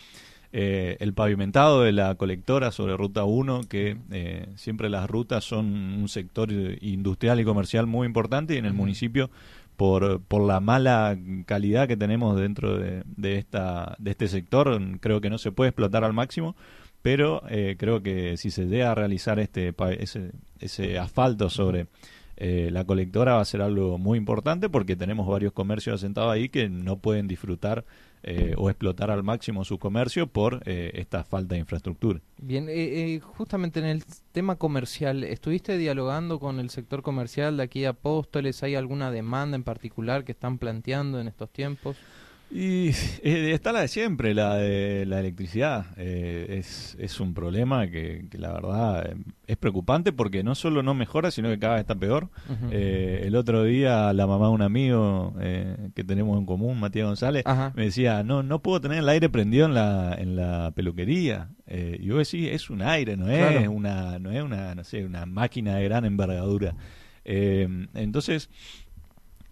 eh, 0.52 0.96
el 0.98 1.12
pavimentado 1.12 1.82
de 1.82 1.92
la 1.92 2.14
colectora 2.14 2.72
sobre 2.72 2.96
Ruta 2.96 3.24
1, 3.24 3.60
que 3.68 3.98
eh, 4.12 4.46
siempre 4.56 4.88
las 4.88 5.10
rutas 5.10 5.44
son 5.44 5.66
un 5.66 6.08
sector 6.08 6.50
industrial 6.50 7.38
y 7.38 7.44
comercial 7.44 7.86
muy 7.86 8.06
importante 8.06 8.54
y 8.54 8.56
en 8.56 8.64
el 8.64 8.72
municipio 8.72 9.30
por, 9.76 10.22
por 10.22 10.40
la 10.40 10.60
mala 10.60 11.18
calidad 11.44 11.86
que 11.86 11.98
tenemos 11.98 12.40
dentro 12.40 12.78
de, 12.78 13.02
de, 13.14 13.36
esta, 13.36 13.94
de 13.98 14.12
este 14.12 14.28
sector, 14.28 14.80
creo 15.00 15.20
que 15.20 15.28
no 15.28 15.36
se 15.36 15.52
puede 15.52 15.68
explotar 15.68 16.02
al 16.02 16.14
máximo, 16.14 16.56
pero 17.06 17.44
eh, 17.48 17.76
creo 17.78 18.02
que 18.02 18.36
si 18.36 18.50
se 18.50 18.64
llega 18.64 18.90
a 18.90 18.94
realizar 18.96 19.38
este 19.38 19.72
ese, 20.00 20.32
ese 20.60 20.98
asfalto 20.98 21.50
sobre 21.50 21.86
eh, 22.36 22.68
la 22.70 22.84
colectora 22.84 23.34
va 23.34 23.40
a 23.40 23.44
ser 23.44 23.62
algo 23.62 23.98
muy 23.98 24.18
importante 24.18 24.68
porque 24.68 24.96
tenemos 24.96 25.26
varios 25.26 25.52
comercios 25.52 25.94
asentados 25.96 26.32
ahí 26.32 26.48
que 26.48 26.68
no 26.68 26.98
pueden 26.98 27.28
disfrutar 27.28 27.84
eh, 28.28 28.54
o 28.56 28.68
explotar 28.70 29.12
al 29.12 29.22
máximo 29.22 29.64
su 29.64 29.78
comercio 29.78 30.26
por 30.26 30.60
eh, 30.66 30.90
esta 30.94 31.22
falta 31.22 31.54
de 31.54 31.60
infraestructura. 31.60 32.20
Bien, 32.38 32.66
eh, 32.68 33.20
justamente 33.22 33.78
en 33.78 33.86
el 33.86 34.04
tema 34.32 34.56
comercial, 34.56 35.22
¿estuviste 35.22 35.78
dialogando 35.78 36.40
con 36.40 36.58
el 36.58 36.70
sector 36.70 37.02
comercial 37.02 37.56
de 37.56 37.62
aquí 37.62 37.82
de 37.82 37.86
Apóstoles? 37.86 38.64
¿Hay 38.64 38.75
alguna 38.75 39.12
demanda 39.12 39.54
en 39.54 39.62
particular 39.62 40.25
que 40.25 40.32
están 40.32 40.58
planteando 40.58 41.20
en 41.20 41.28
estos 41.28 41.50
tiempos? 41.50 41.96
Y 42.48 42.90
eh, 43.24 43.50
está 43.52 43.72
la 43.72 43.80
de 43.80 43.88
siempre, 43.88 44.32
la 44.32 44.54
de 44.54 45.04
la 45.04 45.18
electricidad. 45.18 45.86
Eh, 45.96 46.56
es, 46.60 46.96
es 47.00 47.18
un 47.18 47.34
problema 47.34 47.88
que, 47.88 48.28
que 48.30 48.38
la 48.38 48.52
verdad 48.52 49.10
eh, 49.10 49.16
es 49.48 49.56
preocupante 49.56 50.12
porque 50.12 50.44
no 50.44 50.54
solo 50.54 50.82
no 50.84 50.94
mejora, 50.94 51.32
sino 51.32 51.48
que 51.48 51.58
cada 51.58 51.74
vez 51.74 51.80
está 51.80 51.96
peor. 51.96 52.30
Eh, 52.70 53.22
el 53.24 53.34
otro 53.34 53.64
día 53.64 54.12
la 54.12 54.26
mamá 54.28 54.46
de 54.46 54.52
un 54.52 54.62
amigo 54.62 55.34
que 55.94 56.04
tenemos 56.04 56.38
en 56.38 56.46
común, 56.46 56.78
Matías 56.78 57.06
González, 57.08 57.42
Ajá. 57.44 57.72
me 57.74 57.84
decía, 57.86 58.22
no 58.22 58.42
no 58.44 58.62
puedo 58.62 58.80
tener 58.80 58.98
el 58.98 59.08
aire 59.08 59.28
prendido 59.28 59.66
en 59.66 59.74
la, 59.74 60.14
en 60.16 60.36
la 60.36 60.70
peluquería. 60.70 61.50
Y 61.68 62.06
yo 62.06 62.18
decía, 62.18 62.52
es 62.52 62.70
un 62.70 62.80
aire, 62.80 63.16
no 63.16 63.28
es 63.28 63.38
Claro. 63.38 63.72
una, 63.72 64.18
no 64.20 64.30
es 64.30 64.42
una, 64.42 64.74
no 64.76 64.84
sé, 64.84 65.04
una 65.04 65.26
máquina 65.26 65.74
de 65.76 65.84
gran 65.84 66.04
envergadura. 66.04 66.76
Eh, 67.24 67.66
entonces, 67.94 68.48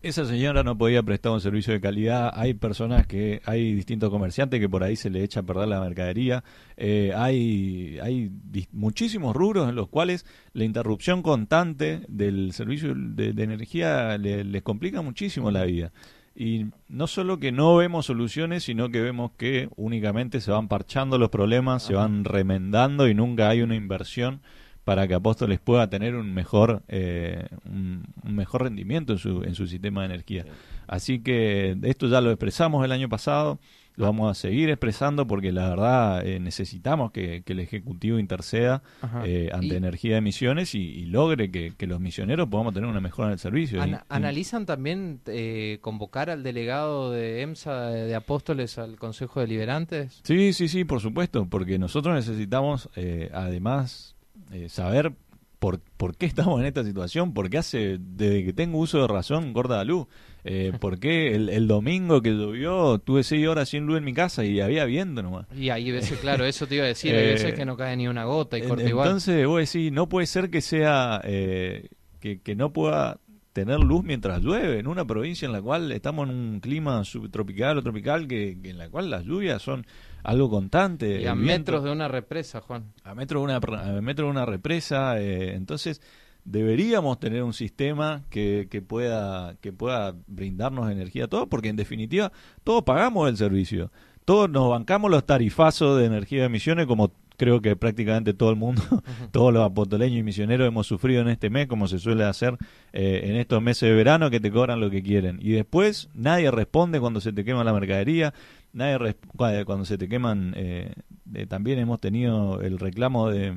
esa 0.08 0.25
señora 0.26 0.62
no 0.62 0.76
podía 0.76 1.02
prestar 1.02 1.32
un 1.32 1.40
servicio 1.40 1.73
de 1.73 1.80
calidad. 1.80 2.30
Hay 2.34 2.54
personas 2.54 3.06
que, 3.06 3.40
hay 3.44 3.75
distintos 3.75 4.11
comerciantes 4.11 4.61
que 4.61 4.68
por 4.68 4.82
ahí 4.84 4.96
se 4.96 5.11
le 5.11 5.23
echa 5.25 5.40
a 5.40 5.42
perder 5.42 5.68
la 5.68 5.80
mercadería. 5.80 6.44
Eh, 6.76 7.12
hay 7.16 7.99
hay 8.02 8.30
muchísimos 8.73 9.34
rubros 9.34 9.68
en 9.68 9.75
los 9.75 9.88
cuales 9.88 10.26
la 10.52 10.64
interrupción 10.64 11.23
constante 11.23 12.02
del 12.08 12.52
servicio 12.52 12.94
de, 12.94 13.32
de 13.32 13.42
energía 13.42 14.18
le- 14.18 14.44
les 14.44 14.62
complica 14.62 15.02
muchísimo 15.02 15.50
la 15.50 15.64
vida. 15.64 15.92
Y 16.37 16.66
no 16.88 17.06
solo 17.06 17.38
que 17.38 17.52
no 17.52 17.76
vemos 17.76 18.06
soluciones, 18.06 18.64
sino 18.64 18.90
que 18.90 19.00
vemos 19.00 19.30
que 19.37 19.68
únicamente 19.76 20.40
se 20.40 20.50
van 20.50 20.66
parchando 20.66 21.16
los 21.16 21.30
problemas, 21.30 21.84
se 21.84 21.94
van 21.94 22.25
remendando 22.25 23.08
y 23.08 23.14
nunca 23.14 23.49
hay 23.49 23.62
una 23.62 23.76
inversión 23.76 24.40
para 24.85 25.09
que 25.09 25.14
Apóstoles 25.14 25.61
pueda 25.61 25.88
tener 25.88 26.14
un 26.14 26.33
mejor 26.35 26.83
eh, 26.88 27.47
un, 27.64 28.05
un 28.23 28.35
mejor 28.37 28.62
rendimiento 28.64 29.14
en 29.14 29.19
su, 29.19 29.43
en 29.43 29.55
su 29.55 29.67
sistema 29.67 30.00
de 30.03 30.07
energía. 30.14 30.45
Así 30.87 31.21
que 31.21 31.76
esto 31.83 32.07
ya 32.09 32.21
lo 32.21 32.31
expresamos 32.31 32.85
el 32.85 32.93
año 32.93 33.09
pasado, 33.09 33.59
lo 33.97 34.05
vamos 34.07 34.31
a 34.31 34.35
seguir 34.35 34.69
expresando 34.71 35.26
porque 35.26 35.53
la 35.53 35.69
verdad 35.71 36.26
eh, 36.26 36.41
necesitamos 36.41 37.12
que, 37.12 37.43
que 37.47 37.53
el 37.55 37.61
Ejecutivo 37.61 38.19
interceda 38.19 38.83
eh, 39.25 39.50
ante 39.53 39.69
Y- 39.69 39.76
energía 39.76 40.12
de 40.12 40.19
emisiones 40.19 40.75
y, 40.75 40.81
y 40.83 41.07
logre 41.07 41.50
que, 41.50 41.73
que 41.79 41.87
los 41.87 42.00
misioneros 42.00 42.49
podamos 42.49 42.75
tener 42.75 42.88
una 42.91 43.00
mejora 43.00 43.29
en 43.29 43.35
el 43.35 43.38
servicio. 43.38 43.83
Y- 43.87 43.95
¿Analizan 44.09 44.67
también 44.67 45.21
eh, 45.26 45.79
convocar 45.81 46.29
al 46.29 46.43
delegado 46.43 47.12
de 47.12 47.41
EMSA 47.43 47.87
de, 47.91 48.05
de 48.07 48.14
Apóstoles 48.17 48.76
al 48.79 48.97
Consejo 48.97 49.41
de 49.41 49.47
Liberantes? 49.47 50.21
Sí, 50.25 50.53
sí, 50.53 50.69
sí, 50.69 50.85
por 50.85 51.00
supuesto, 51.00 51.47
porque 51.49 51.79
nosotros 51.79 52.14
necesitamos 52.17 52.91
eh, 52.97 53.31
además 53.33 54.13
eh, 54.52 54.68
saber 54.68 55.12
por, 55.58 55.80
por 55.96 56.14
qué 56.16 56.26
estamos 56.26 56.60
en 56.60 56.66
esta 56.66 56.84
situación, 56.84 57.32
por 57.32 57.48
qué 57.48 57.58
hace, 57.58 57.96
desde 57.98 58.44
que 58.44 58.52
tengo 58.52 58.78
uso 58.78 59.00
de 59.00 59.08
razón, 59.08 59.52
corta 59.54 59.76
la 59.76 59.84
luz, 59.84 60.06
eh, 60.44 60.72
por 60.80 60.98
qué 60.98 61.34
el, 61.34 61.48
el 61.48 61.66
domingo 61.66 62.20
que 62.20 62.30
llovió 62.32 62.98
tuve 62.98 63.22
seis 63.22 63.46
horas 63.48 63.70
sin 63.70 63.86
luz 63.86 63.96
en 63.98 64.04
mi 64.04 64.12
casa 64.12 64.44
y 64.44 64.60
había 64.60 64.84
viento 64.84 65.22
nomás. 65.22 65.46
Y 65.56 65.70
hay 65.70 65.90
veces, 65.90 66.18
claro, 66.18 66.44
eso 66.46 66.66
te 66.66 66.74
iba 66.76 66.84
a 66.84 66.88
decir, 66.88 67.14
hay 67.14 67.24
Eh, 67.24 67.32
veces 67.32 67.54
que 67.54 67.64
no 67.64 67.76
cae 67.76 67.96
ni 67.96 68.08
una 68.08 68.24
gota 68.24 68.58
y 68.58 68.62
corta 68.62 68.86
igual. 68.86 69.06
Entonces, 69.08 69.46
vos 69.46 69.60
decís, 69.60 69.90
no 69.90 70.08
puede 70.08 70.26
ser 70.26 70.50
que 70.50 70.60
sea, 70.60 71.20
eh, 71.24 71.88
que, 72.20 72.40
que 72.40 72.54
no 72.56 72.72
pueda 72.72 73.20
tener 73.54 73.78
luz 73.78 74.02
mientras 74.04 74.42
llueve 74.42 74.80
en 74.80 74.88
una 74.88 75.06
provincia 75.06 75.46
en 75.46 75.52
la 75.52 75.62
cual 75.62 75.92
estamos 75.92 76.28
en 76.28 76.34
un 76.34 76.60
clima 76.60 77.04
subtropical 77.04 77.78
o 77.78 77.82
tropical 77.82 78.26
que, 78.26 78.58
que 78.60 78.70
en 78.70 78.78
la 78.78 78.88
cual 78.90 79.08
las 79.10 79.24
lluvias 79.24 79.62
son 79.62 79.86
algo 80.25 80.50
constante. 80.50 81.21
Y 81.23 81.26
a 81.26 81.35
viento- 81.35 81.45
metros 81.47 81.85
de 81.85 81.93
una 81.93 82.09
represa, 82.09 82.61
Juan. 82.61 82.93
a 83.04 83.14
metro 83.14 83.38
de 83.40 83.45
una, 83.45 83.57
a 83.57 84.00
metro 84.00 84.25
de 84.26 84.31
una 84.33 84.45
represa, 84.45 85.21
eh, 85.21 85.54
entonces 85.54 86.00
deberíamos 86.45 87.19
tener 87.21 87.43
un 87.43 87.52
sistema 87.54 88.23
que, 88.28 88.69
que 88.71 88.83
pueda 88.83 89.57
que 89.61 89.73
pueda 89.73 90.14
brindarnos 90.26 90.90
energía 90.90 91.25
a 91.25 91.28
todos, 91.28 91.49
porque 91.49 91.69
en 91.69 91.76
definitiva 91.76 92.33
todos 92.64 92.83
pagamos 92.83 93.28
el 93.31 93.37
servicio, 93.37 93.90
todos 94.25 94.50
nos 94.50 94.69
bancamos 94.71 95.11
los 95.11 95.25
tarifazos 95.25 95.99
de 95.99 96.07
energía 96.07 96.40
de 96.40 96.47
emisiones 96.47 96.87
como 96.87 97.12
creo 97.37 97.61
que 97.61 97.76
prácticamente 97.76 98.35
todo 98.35 98.50
el 98.50 98.57
mundo, 98.57 98.83
todos 99.33 99.53
los 99.53 99.64
apostoleños 99.64 100.19
y 100.19 100.23
misioneros 100.23 100.67
hemos 100.69 100.87
sufrido 100.87 101.23
en 101.23 101.29
este 101.29 101.50
mes, 101.50 101.67
como 101.67 101.88
se 101.88 101.99
suele 101.99 102.25
hacer 102.25 102.57
eh, 102.93 103.23
en 103.25 103.37
estos 103.37 103.61
meses 103.62 103.88
de 103.88 103.95
verano, 103.95 104.31
que 104.31 104.41
te 104.41 104.50
cobran 104.50 104.81
lo 104.81 104.91
que 104.91 105.03
quieren. 105.03 105.38
Y 105.41 105.50
después 105.53 106.09
nadie 106.14 106.50
responde 106.50 107.00
cuando 107.00 107.21
se 107.21 107.33
te 107.33 107.45
quema 107.45 107.64
la 107.64 107.73
mercadería, 107.73 108.35
nadie 108.73 109.17
cua- 109.37 109.64
cuando 109.64 109.85
se 109.85 109.99
te 109.99 110.09
queman. 110.09 110.55
eh, 110.57 110.93
eh, 111.35 111.47
también 111.47 111.79
hemos 111.79 112.00
tenido 112.00 112.61
el 112.61 112.79
reclamo 112.79 113.31
de, 113.31 113.55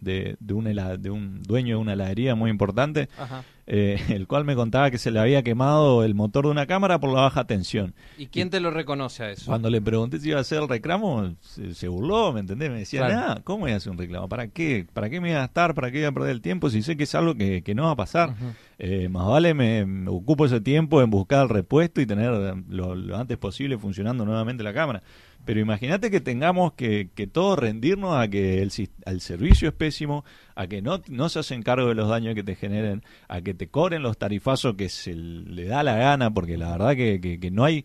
de, 0.00 0.36
de, 0.40 0.54
un 0.54 0.64
de 0.64 1.10
un 1.10 1.42
dueño 1.42 1.76
de 1.76 1.80
una 1.82 1.92
heladería 1.94 2.34
muy 2.34 2.50
importante, 2.50 3.08
Ajá. 3.18 3.44
eh, 3.66 3.98
el 4.10 4.26
cual 4.26 4.44
me 4.44 4.54
contaba 4.54 4.90
que 4.90 4.98
se 4.98 5.10
le 5.10 5.18
había 5.18 5.42
quemado 5.42 6.04
el 6.04 6.14
motor 6.14 6.44
de 6.44 6.50
una 6.50 6.66
cámara 6.66 6.98
por 7.00 7.12
la 7.12 7.22
baja 7.22 7.44
tensión. 7.46 7.94
¿Y 8.18 8.26
quién 8.26 8.50
te 8.50 8.60
lo 8.60 8.70
reconoce 8.70 9.24
a 9.24 9.30
eso? 9.30 9.46
Cuando 9.46 9.70
le 9.70 9.80
pregunté 9.80 10.20
si 10.20 10.28
iba 10.28 10.38
a 10.38 10.42
hacer 10.42 10.62
el 10.62 10.68
reclamo, 10.68 11.34
se, 11.40 11.74
se 11.74 11.88
burló, 11.88 12.32
¿me 12.32 12.40
entendés? 12.40 12.70
Me 12.70 12.78
decía, 12.80 13.06
Claro. 13.06 13.40
¿cómo 13.44 13.60
voy 13.60 13.72
a 13.72 13.76
hacer 13.76 13.90
un 13.92 13.98
reclamo? 13.98 14.28
¿Para 14.28 14.48
qué? 14.48 14.86
¿Para 14.92 15.08
qué 15.10 15.20
me 15.20 15.28
voy 15.28 15.36
a 15.36 15.40
gastar? 15.40 15.74
¿Para 15.74 15.90
qué 15.90 15.98
voy 15.98 16.06
a 16.06 16.12
perder 16.12 16.30
el 16.30 16.40
tiempo 16.42 16.70
si 16.70 16.82
sé 16.82 16.96
que 16.96 17.04
es 17.04 17.14
algo 17.14 17.34
que, 17.34 17.62
que 17.62 17.74
no 17.74 17.84
va 17.84 17.92
a 17.92 17.96
pasar? 17.96 18.34
Eh, 18.78 19.08
más 19.08 19.26
vale 19.26 19.54
me, 19.54 19.86
me 19.86 20.10
ocupo 20.10 20.44
ese 20.44 20.60
tiempo 20.60 21.00
en 21.02 21.08
buscar 21.10 21.42
el 21.44 21.48
repuesto 21.48 22.00
y 22.02 22.06
tener 22.06 22.30
lo, 22.68 22.94
lo 22.94 23.16
antes 23.16 23.38
posible 23.38 23.78
funcionando 23.78 24.24
nuevamente 24.26 24.62
la 24.62 24.74
cámara. 24.74 25.02
Pero 25.46 25.60
imagínate 25.60 26.10
que 26.10 26.20
tengamos 26.20 26.74
que, 26.74 27.08
que 27.14 27.26
todos 27.26 27.58
rendirnos 27.58 28.14
a 28.18 28.28
que 28.28 28.60
el, 28.60 28.70
al 29.06 29.20
servicio 29.22 29.68
es 29.68 29.74
pésimo, 29.74 30.24
a 30.54 30.66
que 30.66 30.82
no, 30.82 31.00
no 31.08 31.28
se 31.30 31.38
hacen 31.38 31.62
cargo 31.62 31.88
de 31.88 31.94
los 31.94 32.08
daños 32.10 32.34
que 32.34 32.42
te 32.42 32.54
generen, 32.56 33.02
a 33.28 33.40
que 33.40 33.54
te 33.54 33.68
cobren 33.68 34.02
los 34.02 34.18
tarifazos 34.18 34.74
que 34.74 34.88
se 34.90 35.14
le 35.14 35.64
da 35.64 35.82
la 35.82 35.96
gana, 35.96 36.34
porque 36.34 36.58
la 36.58 36.72
verdad 36.72 36.94
que, 36.96 37.20
que, 37.20 37.40
que 37.40 37.50
no 37.50 37.64
hay... 37.64 37.84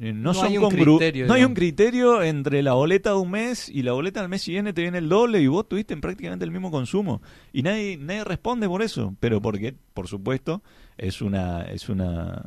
eh, 0.00 0.12
No, 0.12 0.32
No 0.32 0.34
son 0.34 0.46
hay 0.48 0.58
un 0.58 0.68
criterio, 0.70 1.26
no 1.26 1.34
hay 1.34 1.44
un 1.44 1.54
criterio 1.54 2.22
entre 2.22 2.62
la 2.62 2.74
boleta 2.74 3.10
de 3.10 3.16
un 3.16 3.30
mes 3.30 3.68
y 3.68 3.82
la 3.82 3.92
boleta 3.92 4.20
del 4.20 4.28
mes 4.28 4.42
siguiente 4.42 4.72
te 4.72 4.82
viene 4.82 4.98
el 4.98 5.08
doble 5.08 5.40
y 5.40 5.46
vos 5.46 5.68
tuviste 5.68 5.96
prácticamente 5.96 6.44
el 6.44 6.50
mismo 6.50 6.70
consumo. 6.70 7.22
Y 7.52 7.62
nadie 7.62 7.96
nadie 7.96 8.24
responde 8.24 8.68
por 8.68 8.82
eso 8.82 9.14
pero 9.20 9.40
porque 9.40 9.74
por 9.94 10.06
supuesto 10.08 10.62
es 10.98 11.22
una 11.22 11.62
es 11.62 11.88
una 11.88 12.42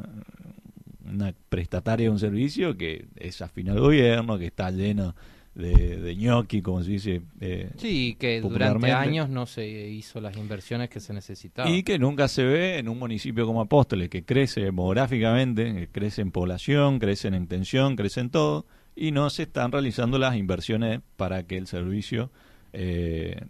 una 1.11 1.33
prestataria 1.49 2.05
de 2.05 2.09
un 2.09 2.19
servicio 2.19 2.77
que 2.77 3.05
es 3.15 3.41
afín 3.41 3.69
al 3.69 3.79
gobierno 3.79 4.37
que 4.37 4.47
está 4.47 4.71
lleno 4.71 5.15
de, 5.55 5.97
de 5.97 6.15
ñoqui 6.15 6.61
como 6.61 6.81
se 6.81 6.91
dice 6.91 7.21
eh, 7.41 7.69
Sí, 7.75 8.15
que 8.17 8.39
durante 8.39 8.91
años 8.91 9.29
no 9.29 9.45
se 9.45 9.67
hizo 9.89 10.21
las 10.21 10.37
inversiones 10.37 10.89
que 10.89 10.99
se 10.99 11.13
necesitaban. 11.13 11.73
Y 11.73 11.83
que 11.83 11.99
nunca 11.99 12.27
se 12.27 12.43
ve 12.43 12.77
en 12.77 12.87
un 12.87 12.97
municipio 12.97 13.45
como 13.45 13.61
Apóstoles, 13.61 14.09
que 14.09 14.23
crece 14.23 14.61
demográficamente, 14.61 15.73
que 15.73 15.87
crece 15.87 16.21
en 16.21 16.31
población, 16.31 16.99
crece 16.99 17.27
en 17.27 17.35
extensión, 17.35 17.95
crece 17.95 18.21
en 18.21 18.29
todo, 18.29 18.65
y 18.95 19.11
no 19.11 19.29
se 19.29 19.43
están 19.43 19.71
realizando 19.71 20.17
las 20.17 20.35
inversiones 20.35 21.01
para 21.17 21.43
que 21.43 21.57
el 21.57 21.67
servicio 21.67 22.31
eh, 22.71 23.45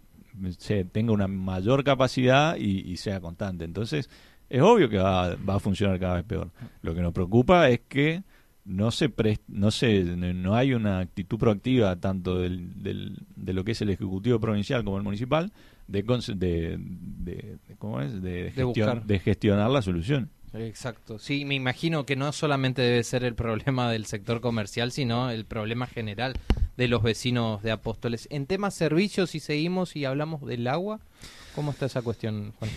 se 0.58 0.84
tenga 0.84 1.12
una 1.12 1.28
mayor 1.28 1.84
capacidad 1.84 2.56
y, 2.56 2.80
y 2.90 2.96
sea 2.96 3.20
constante. 3.20 3.64
Entonces, 3.64 4.10
es 4.52 4.62
obvio 4.62 4.88
que 4.88 4.98
va, 4.98 5.34
va 5.36 5.54
a 5.56 5.60
funcionar 5.60 5.98
cada 5.98 6.14
vez 6.16 6.24
peor. 6.24 6.50
Lo 6.82 6.94
que 6.94 7.00
nos 7.00 7.12
preocupa 7.12 7.68
es 7.68 7.80
que 7.88 8.22
no 8.64 8.90
se 8.92 9.12
no 9.48 9.70
se 9.72 10.04
no 10.04 10.54
hay 10.54 10.72
una 10.74 11.00
actitud 11.00 11.36
proactiva 11.38 11.96
tanto 11.96 12.38
del, 12.38 12.80
del- 12.82 13.18
de 13.34 13.52
lo 13.54 13.64
que 13.64 13.72
es 13.72 13.80
el 13.82 13.90
ejecutivo 13.90 14.38
provincial 14.38 14.84
como 14.84 14.96
el 14.98 15.02
municipal 15.02 15.50
de 15.88 16.02
de, 16.02 16.78
de- 16.78 17.58
¿cómo 17.78 18.00
es? 18.00 18.22
de, 18.22 18.52
de 19.04 19.18
gestionar 19.18 19.68
la 19.70 19.82
solución 19.82 20.30
Exacto. 20.54 21.18
Sí, 21.18 21.44
me 21.46 21.54
imagino 21.54 22.04
que 22.04 22.14
no 22.14 22.30
solamente 22.30 22.82
debe 22.82 23.02
ser 23.04 23.24
el 23.24 23.34
problema 23.34 23.90
del 23.90 24.04
sector 24.04 24.42
comercial, 24.42 24.92
sino 24.92 25.30
el 25.30 25.46
problema 25.46 25.86
general 25.86 26.34
de 26.76 26.88
los 26.88 27.02
vecinos 27.02 27.62
de 27.62 27.70
Apóstoles. 27.70 28.28
En 28.30 28.44
temas 28.44 28.74
servicios, 28.74 29.30
si 29.30 29.40
seguimos 29.40 29.96
y 29.96 30.04
hablamos 30.04 30.42
del 30.46 30.66
agua, 30.68 31.00
¿cómo 31.54 31.70
está 31.70 31.86
esa 31.86 32.02
cuestión, 32.02 32.52
Juan? 32.58 32.70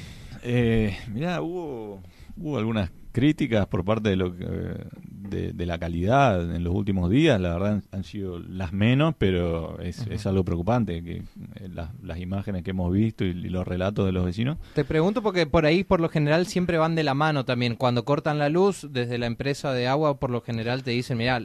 Eh, 0.46 0.96
mirá, 1.12 1.42
hubo, 1.42 2.02
hubo 2.38 2.58
algunas 2.58 2.92
críticas 3.12 3.66
por 3.68 3.84
parte 3.84 4.10
de, 4.10 4.16
lo 4.18 4.36
que, 4.36 4.44
eh, 4.44 4.86
de, 5.08 5.54
de 5.54 5.66
la 5.66 5.80
calidad 5.80 6.54
en 6.54 6.64
los 6.64 6.76
últimos 6.76 7.10
días, 7.10 7.40
la 7.40 7.54
verdad 7.54 7.82
han, 7.92 8.04
sido 8.04 8.40
las 8.40 8.74
menos, 8.74 9.16
pero 9.18 9.80
es, 9.80 10.06
es 10.08 10.28
algo 10.28 10.44
preocupante 10.44 11.02
que 11.02 11.16
eh, 11.16 11.70
las, 11.74 11.90
las 12.04 12.20
imágenes 12.20 12.64
que 12.64 12.72
hemos 12.72 12.92
visto 12.92 13.24
y, 13.24 13.30
y 13.30 13.50
los 13.50 13.66
relatos 13.66 14.06
de 14.06 14.12
los 14.12 14.26
vecinos. 14.26 14.58
Te 14.76 14.84
pregunto 14.84 15.24
porque 15.24 15.48
por 15.48 15.66
ahí, 15.66 15.84
por 15.84 16.00
lo 16.00 16.10
general, 16.10 16.46
siempre 16.46 16.78
van 16.78 16.94
de 16.94 17.04
la 17.04 17.14
mano 17.14 17.46
también. 17.46 17.76
Cuando 17.76 18.06
cortan 18.06 18.38
la 18.38 18.50
luz, 18.50 18.88
desde 18.92 19.18
la 19.18 19.26
empresa 19.26 19.72
de 19.72 19.88
agua, 19.88 20.20
por 20.20 20.30
lo 20.30 20.42
general 20.42 20.84
te 20.84 20.92
dicen, 20.92 21.18
mira, 21.18 21.42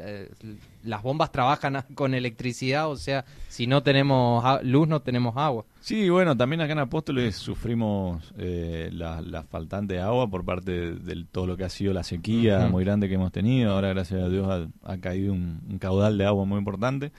las 0.83 1.03
bombas 1.03 1.33
trabajan 1.33 1.85
con 1.95 2.15
electricidad, 2.15 2.91
o 2.91 2.97
sea, 2.97 3.25
si 3.49 3.67
no 3.67 3.83
tenemos 3.83 4.45
luz, 4.65 4.89
no 4.89 5.01
tenemos 5.01 5.37
agua. 5.37 5.65
Sí, 5.81 6.09
bueno, 6.11 6.37
también 6.37 6.61
acá 6.61 6.73
en 6.73 6.79
Apóstoles 6.79 7.37
sufrimos 7.37 8.33
eh, 8.39 8.91
la, 8.93 9.23
la 9.23 9.43
faltante 9.45 9.95
de 9.95 10.01
agua 10.01 10.29
por 10.29 10.45
parte 10.45 10.71
de, 10.73 10.93
de 10.95 11.25
todo 11.25 11.47
lo 11.47 11.57
que 11.57 11.65
ha 11.65 11.71
sido 11.71 11.95
la 11.95 12.03
sequía 12.03 12.69
muy 12.71 12.85
grande 12.85 13.09
que 13.09 13.15
hemos 13.15 13.33
tenido. 13.33 13.73
Ahora, 13.73 13.89
gracias 13.89 14.23
a 14.23 14.29
Dios, 14.29 14.47
ha, 14.49 14.93
ha 14.93 14.99
caído 14.99 15.33
un, 15.33 15.61
un 15.69 15.79
caudal 15.79 16.19
de 16.19 16.27
agua 16.27 16.45
muy 16.45 16.59
importante. 16.59 17.13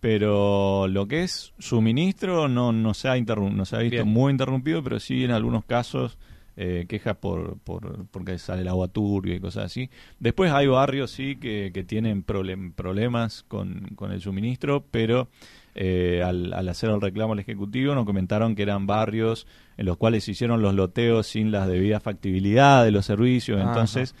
Pero 0.00 0.86
lo 0.86 1.08
que 1.08 1.22
es 1.22 1.54
suministro 1.58 2.46
no, 2.46 2.72
no, 2.72 2.92
se, 2.92 3.08
ha 3.08 3.18
no 3.18 3.64
se 3.64 3.76
ha 3.76 3.78
visto 3.78 3.96
Bien. 4.04 4.08
muy 4.08 4.32
interrumpido, 4.32 4.82
pero 4.84 5.00
sí 5.00 5.24
en 5.24 5.30
algunos 5.30 5.64
casos 5.64 6.18
eh, 6.56 6.84
quejas 6.88 7.16
por, 7.16 7.58
por 7.60 8.06
porque 8.10 8.38
sale 8.38 8.62
el 8.62 8.68
agua 8.68 8.88
turbia 8.88 9.34
y 9.34 9.40
cosas 9.40 9.64
así. 9.64 9.88
Después 10.20 10.52
hay 10.52 10.66
barrios, 10.66 11.10
sí, 11.10 11.36
que, 11.36 11.70
que 11.72 11.84
tienen 11.84 12.24
problem- 12.24 12.74
problemas 12.74 13.44
con, 13.48 13.92
con 13.96 14.12
el 14.12 14.20
suministro, 14.20 14.84
pero 14.90 15.28
eh, 15.74 16.22
al, 16.24 16.52
al 16.52 16.68
hacer 16.68 16.90
el 16.90 17.00
reclamo 17.00 17.32
al 17.32 17.38
Ejecutivo 17.40 17.94
nos 17.94 18.04
comentaron 18.04 18.54
que 18.54 18.62
eran 18.62 18.86
barrios 18.86 19.46
en 19.76 19.86
los 19.86 19.96
cuales 19.96 20.24
se 20.24 20.30
hicieron 20.32 20.62
los 20.62 20.74
loteos 20.74 21.26
sin 21.26 21.50
la 21.50 21.66
debida 21.66 21.98
factibilidad 22.00 22.84
de 22.84 22.90
los 22.92 23.06
servicios, 23.06 23.60
Ajá. 23.60 23.70
entonces 23.70 24.14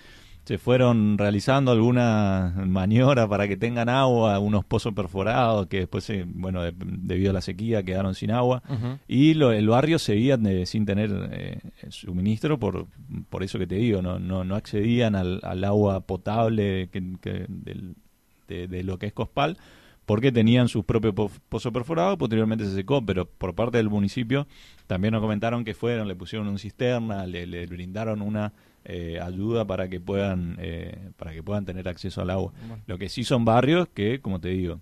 se 0.44 0.58
fueron 0.58 1.16
realizando 1.16 1.70
alguna 1.72 2.52
maniobra 2.66 3.26
para 3.26 3.48
que 3.48 3.56
tengan 3.56 3.88
agua, 3.88 4.38
unos 4.40 4.62
pozos 4.64 4.92
perforados 4.92 5.68
que 5.68 5.78
después, 5.78 6.04
se- 6.04 6.24
bueno, 6.26 6.60
de- 6.62 6.74
debido 6.76 7.30
a 7.30 7.32
la 7.32 7.40
sequía 7.40 7.82
quedaron 7.82 8.14
sin 8.14 8.30
agua. 8.30 8.62
Y 9.08 9.32
lo- 9.34 9.52
el 9.52 9.66
barrio 9.68 9.98
seguía 9.98 10.34
eh, 10.44 10.66
sin 10.66 10.84
tener 10.84 11.10
eh, 11.32 11.60
suministro 11.88 12.58
por, 12.58 12.86
por 13.30 13.42
eso 13.42 13.58
que 13.58 13.66
te 13.66 13.76
digo, 13.76 14.02
no, 14.02 14.18
no, 14.18 14.44
no 14.44 14.54
accedían 14.54 15.14
al, 15.14 15.40
al 15.44 15.64
agua 15.64 16.00
potable 16.00 16.88
que, 16.92 17.02
que 17.22 17.46
del- 17.48 17.94
de, 18.46 18.68
de 18.68 18.82
lo 18.84 18.98
que 18.98 19.06
es 19.06 19.12
Cospal 19.14 19.56
porque 20.06 20.30
tenían 20.32 20.68
sus 20.68 20.84
propios 20.84 21.14
po- 21.14 21.30
pozos 21.48 21.72
perforados, 21.72 22.16
posteriormente 22.18 22.64
se 22.64 22.74
secó, 22.74 23.04
pero 23.04 23.26
por 23.26 23.54
parte 23.54 23.78
del 23.78 23.88
municipio 23.90 24.46
también 24.86 25.12
nos 25.12 25.20
comentaron 25.22 25.64
que 25.64 25.74
fueron, 25.74 26.08
le 26.08 26.14
pusieron 26.14 26.48
un 26.48 26.58
cisterna, 26.58 27.26
le, 27.26 27.46
le 27.46 27.66
brindaron 27.66 28.20
una 28.22 28.52
eh, 28.84 29.18
ayuda 29.20 29.64
para 29.66 29.88
que 29.88 29.98
puedan 30.00 30.56
eh, 30.60 31.10
para 31.16 31.32
que 31.32 31.42
puedan 31.42 31.64
tener 31.64 31.88
acceso 31.88 32.20
al 32.20 32.30
agua. 32.30 32.52
Bueno. 32.68 32.82
Lo 32.86 32.98
que 32.98 33.08
sí 33.08 33.24
son 33.24 33.44
barrios 33.46 33.88
que, 33.94 34.20
como 34.20 34.40
te 34.40 34.48
digo, 34.48 34.80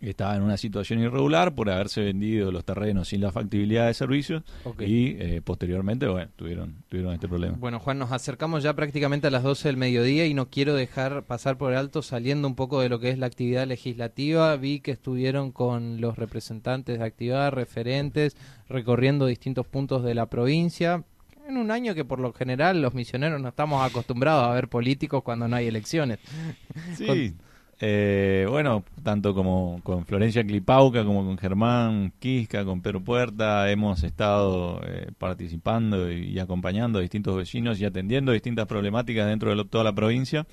estaba 0.00 0.36
en 0.36 0.42
una 0.42 0.56
situación 0.56 1.00
irregular 1.00 1.54
por 1.54 1.70
haberse 1.70 2.02
vendido 2.02 2.52
los 2.52 2.64
terrenos 2.64 3.08
sin 3.08 3.20
la 3.20 3.32
factibilidad 3.32 3.86
de 3.86 3.94
servicios 3.94 4.42
y 4.78 5.16
eh, 5.18 5.40
posteriormente, 5.42 6.06
bueno, 6.06 6.30
tuvieron, 6.36 6.84
tuvieron 6.88 7.14
este 7.14 7.28
problema. 7.28 7.56
Bueno, 7.58 7.80
Juan, 7.80 7.98
nos 7.98 8.12
acercamos 8.12 8.62
ya 8.62 8.74
prácticamente 8.74 9.26
a 9.26 9.30
las 9.30 9.42
12 9.42 9.68
del 9.68 9.76
mediodía 9.76 10.26
y 10.26 10.34
no 10.34 10.48
quiero 10.50 10.74
dejar 10.74 11.24
pasar 11.24 11.56
por 11.56 11.74
alto 11.74 12.02
saliendo 12.02 12.46
un 12.46 12.54
poco 12.54 12.80
de 12.80 12.88
lo 12.88 13.00
que 13.00 13.10
es 13.10 13.18
la 13.18 13.26
actividad 13.26 13.66
legislativa. 13.66 14.56
Vi 14.56 14.80
que 14.80 14.92
estuvieron 14.92 15.50
con 15.50 16.00
los 16.00 16.16
representantes 16.16 16.98
de 16.98 17.04
actividad, 17.04 17.52
referentes, 17.52 18.36
recorriendo 18.68 19.26
distintos 19.26 19.66
puntos 19.66 20.04
de 20.04 20.14
la 20.14 20.26
provincia. 20.26 21.04
En 21.48 21.56
un 21.56 21.70
año 21.70 21.94
que 21.94 22.04
por 22.04 22.18
lo 22.18 22.32
general 22.32 22.82
los 22.82 22.92
misioneros 22.92 23.40
no 23.40 23.48
estamos 23.48 23.88
acostumbrados 23.88 24.48
a 24.48 24.54
ver 24.54 24.68
políticos 24.68 25.22
cuando 25.22 25.46
no 25.46 25.56
hay 25.56 25.68
elecciones. 25.68 26.18
Sí, 26.96 27.34
eh, 27.80 28.46
bueno, 28.48 28.84
tanto 29.02 29.34
como 29.34 29.80
con 29.82 30.06
Florencia 30.06 30.42
Clipauca, 30.44 31.04
como 31.04 31.24
con 31.24 31.36
Germán 31.36 32.12
Quisca, 32.18 32.64
con 32.64 32.80
Pedro 32.80 33.00
Puerta, 33.02 33.70
hemos 33.70 34.02
estado 34.02 34.80
eh, 34.86 35.08
participando 35.18 36.10
y, 36.10 36.30
y 36.30 36.38
acompañando 36.38 36.98
a 36.98 37.02
distintos 37.02 37.36
vecinos 37.36 37.78
y 37.80 37.84
atendiendo 37.84 38.32
distintas 38.32 38.66
problemáticas 38.66 39.26
dentro 39.26 39.50
de 39.50 39.56
lo- 39.56 39.66
toda 39.66 39.84
la 39.84 39.92
provincia. 39.92 40.46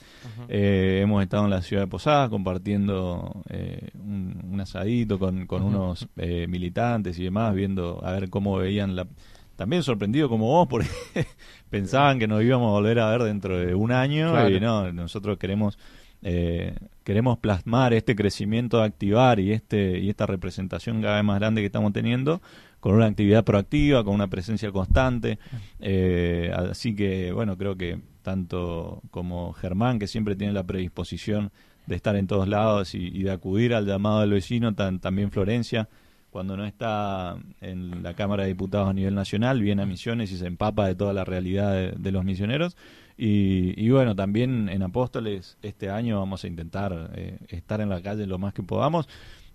Eh, 0.49 0.99
hemos 1.01 1.23
estado 1.23 1.45
en 1.45 1.51
la 1.51 1.61
ciudad 1.61 1.83
de 1.83 1.87
Posadas 1.87 2.29
compartiendo 2.29 3.41
eh, 3.49 3.89
un, 3.95 4.41
un 4.51 4.59
asadito 4.59 5.17
con, 5.17 5.47
con 5.47 5.63
unos 5.63 6.07
eh, 6.17 6.45
militantes 6.49 7.17
y 7.19 7.23
demás, 7.23 7.53
viendo 7.55 8.03
a 8.05 8.11
ver 8.11 8.29
cómo 8.29 8.57
veían 8.57 8.95
la... 8.95 9.07
También 9.55 9.83
sorprendido 9.83 10.27
como 10.29 10.47
vos, 10.47 10.67
porque 10.67 10.87
pensaban 11.69 12.19
que 12.19 12.27
nos 12.27 12.43
íbamos 12.43 12.67
a 12.69 12.71
volver 12.71 12.99
a 12.99 13.09
ver 13.11 13.23
dentro 13.23 13.57
de 13.57 13.73
un 13.75 13.91
año 13.91 14.31
Claro. 14.31 14.49
y 14.49 14.59
no, 14.59 14.91
nosotros 14.91 15.37
queremos 15.37 15.77
eh, 16.23 16.75
queremos 17.03 17.37
plasmar 17.37 17.93
este 17.93 18.15
crecimiento 18.15 18.77
de 18.79 18.85
activar 18.85 19.39
y 19.39 19.51
este 19.51 19.99
y 19.99 20.09
esta 20.09 20.25
representación 20.25 21.01
cada 21.01 21.15
vez 21.15 21.23
más 21.23 21.39
grande 21.39 21.61
que 21.61 21.65
estamos 21.67 21.93
teniendo 21.93 22.41
con 22.79 22.95
una 22.95 23.05
actividad 23.05 23.43
proactiva, 23.43 24.03
con 24.03 24.13
una 24.15 24.27
presencia 24.27 24.71
constante. 24.71 25.39
Eh, 25.79 26.51
así 26.53 26.95
que, 26.95 27.31
bueno, 27.31 27.57
creo 27.57 27.77
que 27.77 27.99
tanto 28.23 29.01
como 29.11 29.53
Germán, 29.53 29.99
que 29.99 30.07
siempre 30.07 30.35
tiene 30.35 30.53
la 30.53 30.63
predisposición 30.63 31.51
de 31.87 31.95
estar 31.95 32.15
en 32.15 32.27
todos 32.27 32.47
lados 32.47 32.95
y, 32.95 33.23
de 33.23 33.31
acudir 33.31 33.73
al 33.73 33.85
llamado 33.85 34.21
del 34.21 34.31
vecino, 34.31 34.73
tan- 34.73 34.99
también 34.99 35.31
Florencia, 35.31 35.89
cuando 36.29 36.57
no 36.57 36.65
está 36.65 37.37
en 37.61 38.01
la 38.03 38.15
Cámara 38.15 38.43
de 38.43 38.49
Diputados 38.49 38.89
a 38.89 38.93
nivel 38.93 39.13
nacional, 39.15 39.61
viene 39.61 39.83
a 39.83 39.85
misiones 39.85 40.31
y 40.31 40.37
se 40.37 40.47
empapa 40.47 40.87
de 40.87 40.95
toda 40.95 41.13
la 41.13 41.23
realidad 41.25 41.93
de 41.93 42.11
los 42.11 42.23
misioneros. 42.25 42.75
Y, 43.17 43.73
y 43.77 43.89
bueno, 43.89 44.15
también 44.15 44.69
en 44.69 44.81
Apóstoles 44.83 45.57
este 45.61 45.89
año 45.89 46.19
vamos 46.19 46.43
a 46.43 46.47
intentar 46.47 47.11
eh, 47.15 47.37
estar 47.49 47.81
en 47.81 47.89
la 47.89 48.01
calle 48.01 48.25
lo 48.25 48.39
más 48.39 48.53
que 48.53 48.63
podamos 48.63 49.07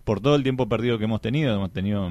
por 0.05 0.21
todo 0.21 0.37
el 0.37 0.43
tiempo 0.43 0.69
perdido 0.69 0.99
que 0.99 1.05
hemos 1.05 1.21
tenido. 1.21 1.55
Hemos 1.55 1.73
tenido 1.73 2.11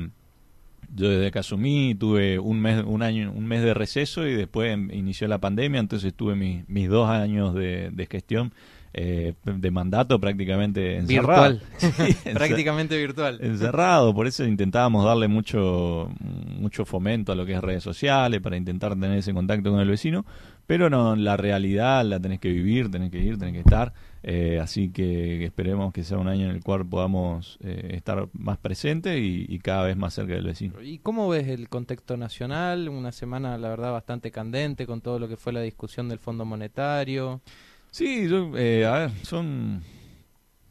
yo 0.95 1.09
desde 1.09 1.31
que 1.31 1.39
asumí 1.39 1.95
tuve 1.95 2.39
un 2.39 2.59
mes, 2.59 2.83
un 2.85 3.01
año, 3.01 3.31
un 3.35 3.45
mes 3.45 3.63
de 3.63 3.73
receso 3.73 4.27
y 4.27 4.33
después 4.33 4.73
em- 4.73 4.91
inició 4.91 5.27
la 5.27 5.39
pandemia, 5.39 5.79
entonces 5.79 6.13
tuve 6.13 6.35
mis, 6.35 6.89
dos 6.89 7.09
años 7.09 7.53
de 7.55 8.07
gestión 8.09 8.53
eh, 8.94 9.34
de 9.44 9.72
mandato 9.72 10.20
prácticamente 10.20 10.98
encerrado. 10.98 11.60
Virtual. 11.60 11.62
Sí, 12.08 12.15
prácticamente 12.34 12.98
virtual. 12.98 13.39
encerrado, 13.41 14.13
por 14.13 14.27
eso 14.27 14.46
intentábamos 14.46 15.06
darle 15.06 15.27
mucho 15.27 16.10
mucho 16.58 16.86
fomento 16.86 17.32
a 17.32 17.36
lo 17.36 17.46
que 17.46 17.53
es 17.53 17.62
redes 17.62 17.84
sociales 17.84 18.41
para 18.41 18.58
intentar 18.58 18.94
tener 18.94 19.17
ese 19.17 19.34
contacto 19.34 19.72
con 19.72 19.79
el 19.79 19.88
vecino, 19.88 20.25
pero 20.65 20.89
no, 20.89 21.15
la 21.15 21.38
realidad 21.38 22.03
la 22.06 22.20
tenés 22.20 22.39
que 22.39 22.50
vivir, 22.50 22.91
tenés 22.91 23.12
que 23.12 23.20
ir, 23.20 23.38
tenés 23.38 23.53
que 23.53 23.60
estar, 23.60 23.94
eh, 24.24 24.60
así 24.62 24.89
que 24.89 25.46
esperemos 25.46 25.94
que 25.94 26.03
sea 26.03 26.17
un 26.17 26.27
año 26.27 26.50
en 26.50 26.56
el 26.56 26.63
cual 26.63 26.86
podamos 26.86 27.58
eh, 27.62 27.91
estar 27.94 28.27
más 28.34 28.58
presentes 28.58 29.17
y, 29.17 29.46
y 29.48 29.60
cada 29.60 29.84
vez 29.84 29.96
más 29.96 30.13
cerca 30.13 30.34
del 30.34 30.44
vecino. 30.44 30.82
¿Y 30.82 30.98
cómo 31.00 31.29
ves 31.29 31.48
el 31.48 31.70
contexto 31.70 32.17
nacional? 32.17 32.89
Una 32.89 33.12
semana, 33.12 33.58
la 33.58 33.70
verdad, 33.70 33.91
bastante 33.91 34.32
candente 34.32 34.86
con 34.86 35.01
todo 35.01 35.20
lo 35.20 35.27
que 35.27 35.38
fue 35.38 35.53
la 35.53 35.62
discusión 35.62 36.10
del 36.10 36.20
Fondo 36.20 36.44
Monetario. 36.44 37.41
Sí, 37.91 38.27
yo, 38.29 38.51
eh, 38.58 38.86
a 38.86 38.98
ver, 39.00 39.12
son. 39.24 39.84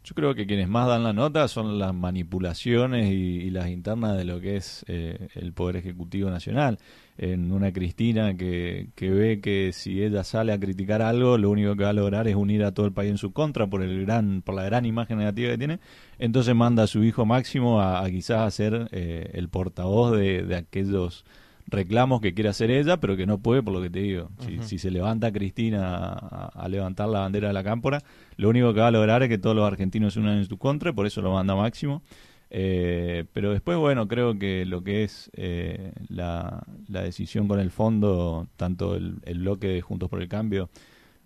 Yo 0.05 0.15
creo 0.15 0.37
que 0.37 0.47
quienes 0.47 0.69
más 0.69 0.87
dan 0.87 1.03
la 1.03 1.13
nota 1.13 1.49
son 1.49 1.81
las 1.81 1.93
manipulaciones 1.93 3.11
y, 3.11 3.51
las 3.51 3.69
internas 3.69 4.17
de 4.17 4.25
lo 4.25 4.41
que 4.41 4.57
es 4.57 4.85
eh, 4.87 5.29
el 5.35 5.53
Poder 5.53 5.77
Ejecutivo 5.77 6.31
Nacional. 6.31 6.79
En 7.19 7.51
una 7.51 7.73
Cristina 7.73 8.37
que, 8.37 8.91
que 8.95 9.11
ve 9.11 9.41
que 9.41 9.73
si 9.73 10.05
ella 10.05 10.23
sale 10.23 10.53
a 10.53 10.61
criticar 10.61 11.03
algo, 11.03 11.39
lo 11.39 11.51
único 11.51 11.75
que 11.75 11.83
va 11.83 11.91
a 11.91 11.93
lograr 11.93 12.29
es 12.29 12.37
unir 12.37 12.63
a 12.63 12.73
todo 12.73 12.87
el 12.87 12.93
país 12.93 13.11
en 13.11 13.19
su 13.19 13.33
contra 13.33 13.67
por 13.67 13.83
el 13.83 14.05
gran 14.07 14.43
por 14.43 14.55
la 14.55 14.63
gran 14.63 14.87
imagen 14.87 15.19
negativa 15.19 15.51
que 15.51 15.59
tiene. 15.59 15.81
Entonces 16.21 16.55
manda 16.55 16.85
a 16.85 16.87
su 16.87 17.03
hijo 17.03 17.27
Máximo 17.27 17.81
a, 17.81 18.09
quizás 18.09 18.43
a 18.43 18.51
ser 18.53 18.89
eh, 18.93 19.31
el 19.33 19.49
portavoz 19.49 20.13
de 20.17 20.55
aquellos 20.55 21.25
reclamos 21.69 22.21
que 22.21 22.33
quiere 22.35 22.49
hacer 22.49 22.71
ella, 22.71 22.99
pero 22.99 23.17
que 23.17 23.27
no 23.27 23.39
puede 23.39 23.63
por 23.63 23.75
lo 23.75 23.83
que 23.83 23.91
te 23.91 24.01
digo. 24.01 24.31
Si, 24.41 24.59
si 24.63 24.79
se 24.79 24.91
levanta 24.91 25.33
Cristina 25.33 26.13
a, 26.13 26.47
a 26.55 26.69
levantar 26.69 27.09
la 27.09 27.21
bandera 27.21 27.49
de 27.49 27.55
la 27.55 27.65
cámpora, 27.65 28.02
lo 28.37 28.49
único 28.49 28.73
que 28.73 28.81
va 28.81 28.89
a 28.89 28.93
lograr 28.93 29.23
es 29.23 29.29
que 29.29 29.39
todos 29.39 29.57
los 29.57 29.67
argentinos 29.67 30.15
se 30.15 30.21
unan 30.21 30.39
en 30.39 30.45
su 30.45 30.59
contra, 30.59 30.91
y 30.91 30.93
por 30.93 31.07
eso 31.07 31.23
lo 31.23 31.33
manda 31.33 31.55
Máximo. 31.55 32.02
Eh, 32.49 33.25
pero 33.33 33.50
después, 33.50 33.76
bueno, 33.76 34.07
creo 34.07 34.39
que 34.39 34.65
lo 34.67 34.85
que 34.85 35.02
es 35.02 35.31
eh, 35.35 35.93
la, 36.09 36.63
la 36.89 37.02
decisión 37.02 37.49
con 37.49 37.59
el 37.59 37.73
fondo, 37.73 38.47
tanto 38.57 38.95
el, 38.95 39.17
el 39.25 39.41
bloque 39.41 39.67
de 39.67 39.81
Juntos 39.81 40.09
por 40.09 40.23
el 40.23 40.29
Cambio, 40.29 40.71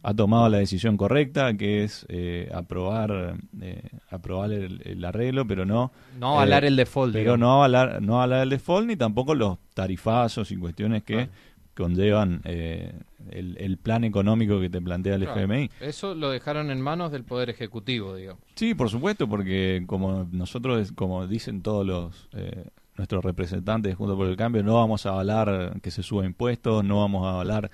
ha 0.03 0.15
tomado 0.15 0.49
la 0.49 0.59
decisión 0.59 0.97
correcta, 0.97 1.55
que 1.57 1.85
es 1.85 2.07
eh, 2.09 2.51
aprobar, 2.55 3.37
eh, 3.61 3.83
aprobar 4.11 4.51
el, 4.53 4.81
el 4.85 5.05
arreglo, 5.05 5.47
pero 5.47 5.67
no 5.67 5.93
No 6.19 6.33
avalar 6.37 6.65
Eh, 6.65 6.69
el 6.69 6.77
default. 6.77 7.13
pero 7.13 7.23
digamos. 7.37 7.41
no 7.41 7.53
avalar, 7.57 8.01
no 8.03 8.17
avalar 8.17 8.43
el 8.45 8.51
default 8.51 8.87
ni 8.87 8.97
tampoco 8.97 9.35
los 9.35 9.59
tarifazos 9.75 10.51
y 10.53 10.57
cuestiones 10.57 11.03
que 11.03 11.15
Claro. 11.15 11.31
conllevan 11.75 12.41
eh, 12.45 12.93
el, 13.31 13.57
el 13.59 13.77
plan 13.79 14.05
económico 14.05 14.61
que 14.61 14.69
te 14.71 14.81
plantea 14.81 15.15
el 15.15 15.23
Claro. 15.25 15.41
FMI. 15.41 15.71
Eso 15.81 16.15
lo 16.15 16.31
dejaron 16.31 16.71
en 16.71 16.81
manos 16.81 17.13
del 17.13 17.25
Poder 17.25 17.49
Ejecutivo, 17.51 18.15
digamos. 18.17 18.43
Sí, 18.55 18.75
por 18.75 18.89
supuesto, 18.91 19.29
porque 19.29 19.85
como 19.87 20.27
nosotros, 20.33 20.93
como 20.93 21.27
dicen 21.27 21.63
todos 21.63 21.87
los 21.87 22.29
eh, 22.33 22.65
nuestros 22.97 23.25
representantes 23.25 23.95
junto 23.97 24.17
por 24.17 24.27
el 24.27 24.37
cambio, 24.37 24.63
no 24.63 24.75
vamos 24.75 25.07
a 25.07 25.11
avalar 25.11 25.81
que 25.83 25.91
se 25.91 26.03
suba 26.03 26.27
impuestos, 26.27 26.85
no 26.85 26.99
vamos 27.01 27.27
a 27.27 27.31
avalar 27.31 27.71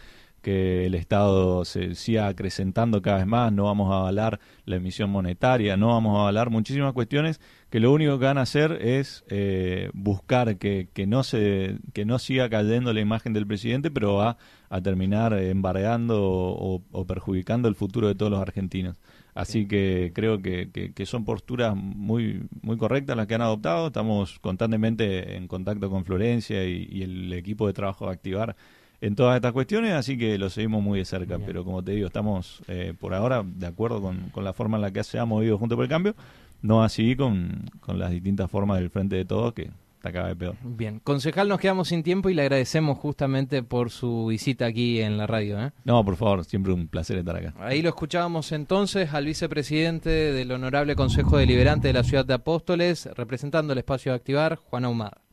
que 0.47 0.87
el 0.87 0.95
Estado 0.95 1.65
se 1.65 1.97
siga 1.97 2.29
acrecentando 2.29 3.03
cada 3.03 3.17
vez 3.19 3.27
más, 3.27 3.53
no 3.53 3.65
vamos 3.65 3.91
a 3.93 3.97
avalar 3.99 4.39
la 4.65 4.77
emisión 4.77 5.11
monetaria, 5.11 5.77
no 5.77 5.89
vamos 5.89 6.17
a 6.17 6.21
avalar 6.21 6.51
muchísimas 6.51 6.93
cuestiones 6.93 7.41
que 7.69 7.81
lo 7.81 7.91
único 7.93 8.17
que 8.21 8.27
van 8.27 8.39
a 8.39 8.43
hacer 8.43 8.79
es 8.81 9.25
eh, 9.29 9.91
buscar 9.93 10.57
que, 10.59 10.89
que 10.95 11.05
no 11.09 11.25
se 11.25 11.79
que 11.93 12.05
no 12.05 12.21
siga 12.21 12.49
cayendo 12.49 12.93
la 12.93 13.01
imagen 13.01 13.33
del 13.33 13.45
presidente, 13.45 13.91
pero 13.91 14.15
va 14.15 14.37
a 14.71 14.81
terminar 14.81 15.33
embargando 15.33 16.23
o, 16.23 16.81
o 16.93 17.05
perjudicando 17.07 17.67
el 17.69 17.75
futuro 17.75 18.07
de 18.07 18.15
todos 18.15 18.31
los 18.31 18.41
argentinos. 18.41 18.97
Así 19.35 19.67
que 19.67 20.13
creo 20.15 20.41
que, 20.41 20.71
que- 20.71 20.93
que 20.95 21.07
son 21.07 21.25
posturas 21.25 21.75
muy 21.77 22.45
muy 22.63 22.77
correctas 22.77 23.17
las 23.17 23.27
que 23.27 23.35
han 23.35 23.43
adoptado. 23.43 23.89
Estamos 23.89 24.39
constantemente 24.39 25.37
en 25.37 25.49
contacto 25.49 25.91
con 25.91 26.05
Florencia 26.05 26.65
y, 26.65 26.87
y 26.91 27.03
el 27.03 27.33
equipo 27.33 27.67
de 27.67 27.73
trabajo 27.73 28.07
de 28.07 28.13
Activar 28.13 28.55
en 29.01 29.15
todas 29.15 29.37
estas 29.37 29.53
cuestiones, 29.53 29.93
así 29.93 30.17
que 30.17 30.39
lo 30.39 30.51
seguimos 30.51 30.83
muy 30.83 30.99
de 30.99 31.05
cerca. 31.05 31.37
Bien. 31.37 31.47
Pero 31.47 31.65
como 31.65 31.83
te 31.83 31.93
digo, 31.93 32.07
estamos 32.07 32.63
eh, 32.69 32.95
por 32.99 33.15
ahora 33.15 33.43
de 33.45 33.67
acuerdo 33.67 34.01
con, 34.01 34.31
con 34.31 34.45
la 34.45 34.53
forma 34.53 34.79
en 34.79 34.83
la 34.83 34.91
que 34.91 35.05
se 35.05 35.19
ha 35.19 35.25
movido 35.25 35.59
junto 35.59 35.77
por 35.77 35.85
el 35.85 35.89
cambio, 35.89 36.15
no 36.63 36.83
así 36.83 37.17
con, 37.17 37.71
con 37.81 37.99
las 37.99 38.11
distintas 38.11 38.51
formas 38.51 38.79
del 38.79 38.91
frente 38.91 39.17
de 39.17 39.25
todos 39.25 39.53
que 39.53 39.71
está 39.97 40.13
cada 40.13 40.29
vez 40.29 40.37
peor. 40.37 40.57
Bien, 40.63 41.01
concejal, 41.01 41.49
nos 41.49 41.61
quedamos 41.61 41.89
sin 41.89 42.03
tiempo 42.03 42.31
y 42.31 42.35
le 42.35 42.43
agradecemos 42.43 42.99
justamente 42.99 43.63
por 43.63 43.91
su 43.91 44.27
visita 44.27 44.67
aquí 44.67 45.01
en 45.01 45.17
la 45.19 45.27
radio. 45.27 45.61
¿eh? 45.61 45.73
No, 45.85 46.05
por 46.05 46.17
favor, 46.17 46.45
siempre 46.45 46.73
un 46.73 46.89
placer 46.89 47.19
estar 47.19 47.37
acá. 47.37 47.55
Ahí 47.59 47.83
lo 47.83 47.89
escuchábamos 47.89 48.53
entonces 48.53 49.13
al 49.13 49.27
vicepresidente 49.27 50.11
del 50.11 50.53
Honorable 50.53 50.95
Consejo 50.97 51.39
Deliberante 51.39 51.89
de 51.89 51.95
la 51.95 52.05
Ciudad 52.05 52.25
de 52.25 52.35
Apóstoles, 52.35 53.09
representando 53.15 53.73
el 53.73 53.79
espacio 53.79 54.13
de 54.13 54.17
Activar, 54.17 54.57
Juan 54.57 54.85
Ahumada. 54.85 55.26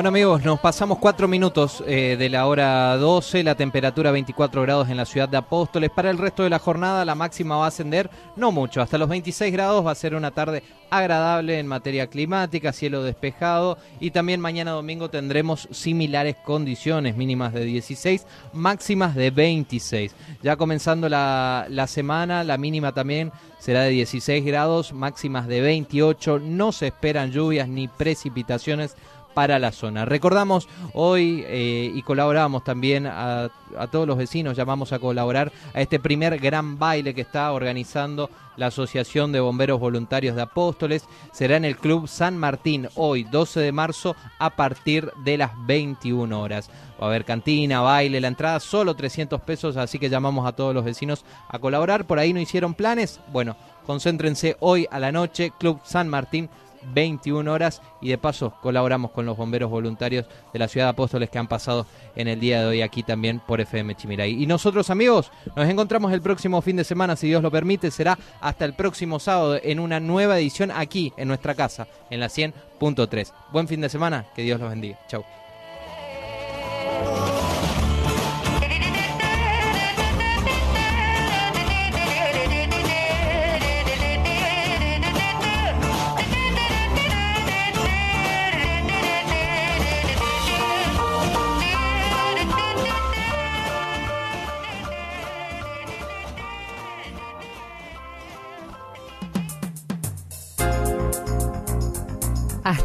Bueno 0.00 0.08
amigos, 0.08 0.42
nos 0.46 0.58
pasamos 0.58 0.96
cuatro 0.96 1.28
minutos 1.28 1.84
eh, 1.86 2.16
de 2.18 2.30
la 2.30 2.46
hora 2.46 2.96
12, 2.96 3.42
la 3.42 3.54
temperatura 3.54 4.10
24 4.10 4.62
grados 4.62 4.88
en 4.88 4.96
la 4.96 5.04
ciudad 5.04 5.28
de 5.28 5.36
Apóstoles. 5.36 5.90
Para 5.90 6.08
el 6.08 6.16
resto 6.16 6.42
de 6.42 6.48
la 6.48 6.58
jornada 6.58 7.04
la 7.04 7.14
máxima 7.14 7.58
va 7.58 7.66
a 7.66 7.68
ascender, 7.68 8.08
no 8.34 8.50
mucho, 8.50 8.80
hasta 8.80 8.96
los 8.96 9.10
26 9.10 9.52
grados 9.52 9.84
va 9.84 9.90
a 9.90 9.94
ser 9.94 10.14
una 10.14 10.30
tarde 10.30 10.62
agradable 10.88 11.58
en 11.58 11.66
materia 11.66 12.06
climática, 12.06 12.72
cielo 12.72 13.02
despejado 13.02 13.76
y 14.00 14.10
también 14.10 14.40
mañana 14.40 14.70
domingo 14.70 15.10
tendremos 15.10 15.68
similares 15.70 16.36
condiciones, 16.46 17.14
mínimas 17.14 17.52
de 17.52 17.66
16, 17.66 18.26
máximas 18.54 19.14
de 19.14 19.30
26. 19.30 20.14
Ya 20.42 20.56
comenzando 20.56 21.10
la, 21.10 21.66
la 21.68 21.86
semana, 21.86 22.42
la 22.42 22.56
mínima 22.56 22.92
también 22.92 23.32
será 23.58 23.82
de 23.82 23.90
16 23.90 24.46
grados, 24.46 24.94
máximas 24.94 25.46
de 25.46 25.60
28, 25.60 26.38
no 26.38 26.72
se 26.72 26.86
esperan 26.86 27.32
lluvias 27.32 27.68
ni 27.68 27.86
precipitaciones 27.86 28.96
para 29.40 29.58
la 29.58 29.72
zona. 29.72 30.04
Recordamos 30.04 30.68
hoy 30.92 31.46
eh, 31.46 31.90
y 31.94 32.02
colaboramos 32.02 32.62
también 32.62 33.06
a, 33.06 33.48
a, 33.78 33.86
todos 33.86 34.06
los 34.06 34.18
vecinos, 34.18 34.54
llamamos 34.54 34.92
a 34.92 34.98
colaborar 34.98 35.50
a 35.72 35.80
este 35.80 35.98
primer 35.98 36.38
gran 36.38 36.78
baile 36.78 37.14
que 37.14 37.22
está 37.22 37.50
organizando 37.50 38.28
la 38.58 38.66
Asociación 38.66 39.32
de 39.32 39.40
Bomberos 39.40 39.80
Voluntarios 39.80 40.36
de 40.36 40.42
Apóstoles. 40.42 41.06
Será 41.32 41.56
en 41.56 41.64
el 41.64 41.78
Club 41.78 42.06
San 42.06 42.36
Martín 42.36 42.86
hoy, 42.96 43.24
12 43.24 43.60
de 43.60 43.72
marzo, 43.72 44.14
a 44.38 44.50
partir 44.50 45.10
de 45.24 45.38
las 45.38 45.52
21 45.64 46.38
horas. 46.38 46.68
Va 47.00 47.06
a 47.06 47.08
haber 47.08 47.24
cantina, 47.24 47.80
baile, 47.80 48.20
la 48.20 48.28
entrada 48.28 48.60
solo 48.60 48.94
300 48.94 49.40
pesos, 49.40 49.78
así 49.78 49.98
que 49.98 50.10
llamamos 50.10 50.46
a 50.46 50.52
todos 50.52 50.74
los 50.74 50.84
vecinos 50.84 51.24
a 51.48 51.58
colaborar. 51.58 52.06
Por 52.06 52.18
ahí 52.18 52.34
no 52.34 52.40
hicieron 52.40 52.74
planes. 52.74 53.20
Bueno, 53.32 53.56
concéntrense 53.86 54.58
hoy 54.60 54.86
a 54.90 54.98
la 54.98 55.12
noche, 55.12 55.50
Club 55.58 55.80
San 55.82 56.10
Martín 56.10 56.50
21 56.92 57.52
horas 57.52 57.82
y 58.00 58.08
de 58.08 58.18
paso 58.18 58.52
colaboramos 58.62 59.10
con 59.10 59.26
los 59.26 59.36
bomberos 59.36 59.70
voluntarios 59.70 60.26
de 60.52 60.58
la 60.58 60.68
ciudad 60.68 60.86
de 60.86 60.90
Apóstoles 60.90 61.30
que 61.30 61.38
han 61.38 61.48
pasado 61.48 61.86
en 62.16 62.28
el 62.28 62.40
día 62.40 62.60
de 62.60 62.66
hoy 62.66 62.82
aquí 62.82 63.02
también 63.02 63.40
por 63.40 63.60
FM 63.60 63.94
Chimiray. 63.94 64.42
Y 64.42 64.46
nosotros 64.46 64.90
amigos 64.90 65.30
nos 65.56 65.68
encontramos 65.68 66.12
el 66.12 66.22
próximo 66.22 66.60
fin 66.62 66.76
de 66.76 66.84
semana, 66.84 67.16
si 67.16 67.28
Dios 67.28 67.42
lo 67.42 67.50
permite, 67.50 67.90
será 67.90 68.18
hasta 68.40 68.64
el 68.64 68.74
próximo 68.74 69.18
sábado 69.18 69.58
en 69.62 69.80
una 69.80 70.00
nueva 70.00 70.38
edición 70.38 70.70
aquí 70.70 71.12
en 71.16 71.28
nuestra 71.28 71.54
casa, 71.54 71.86
en 72.10 72.20
la 72.20 72.26
100.3. 72.26 73.32
Buen 73.52 73.68
fin 73.68 73.80
de 73.80 73.88
semana, 73.88 74.26
que 74.34 74.42
Dios 74.42 74.60
los 74.60 74.70
bendiga. 74.70 74.98
Chau. 75.08 75.24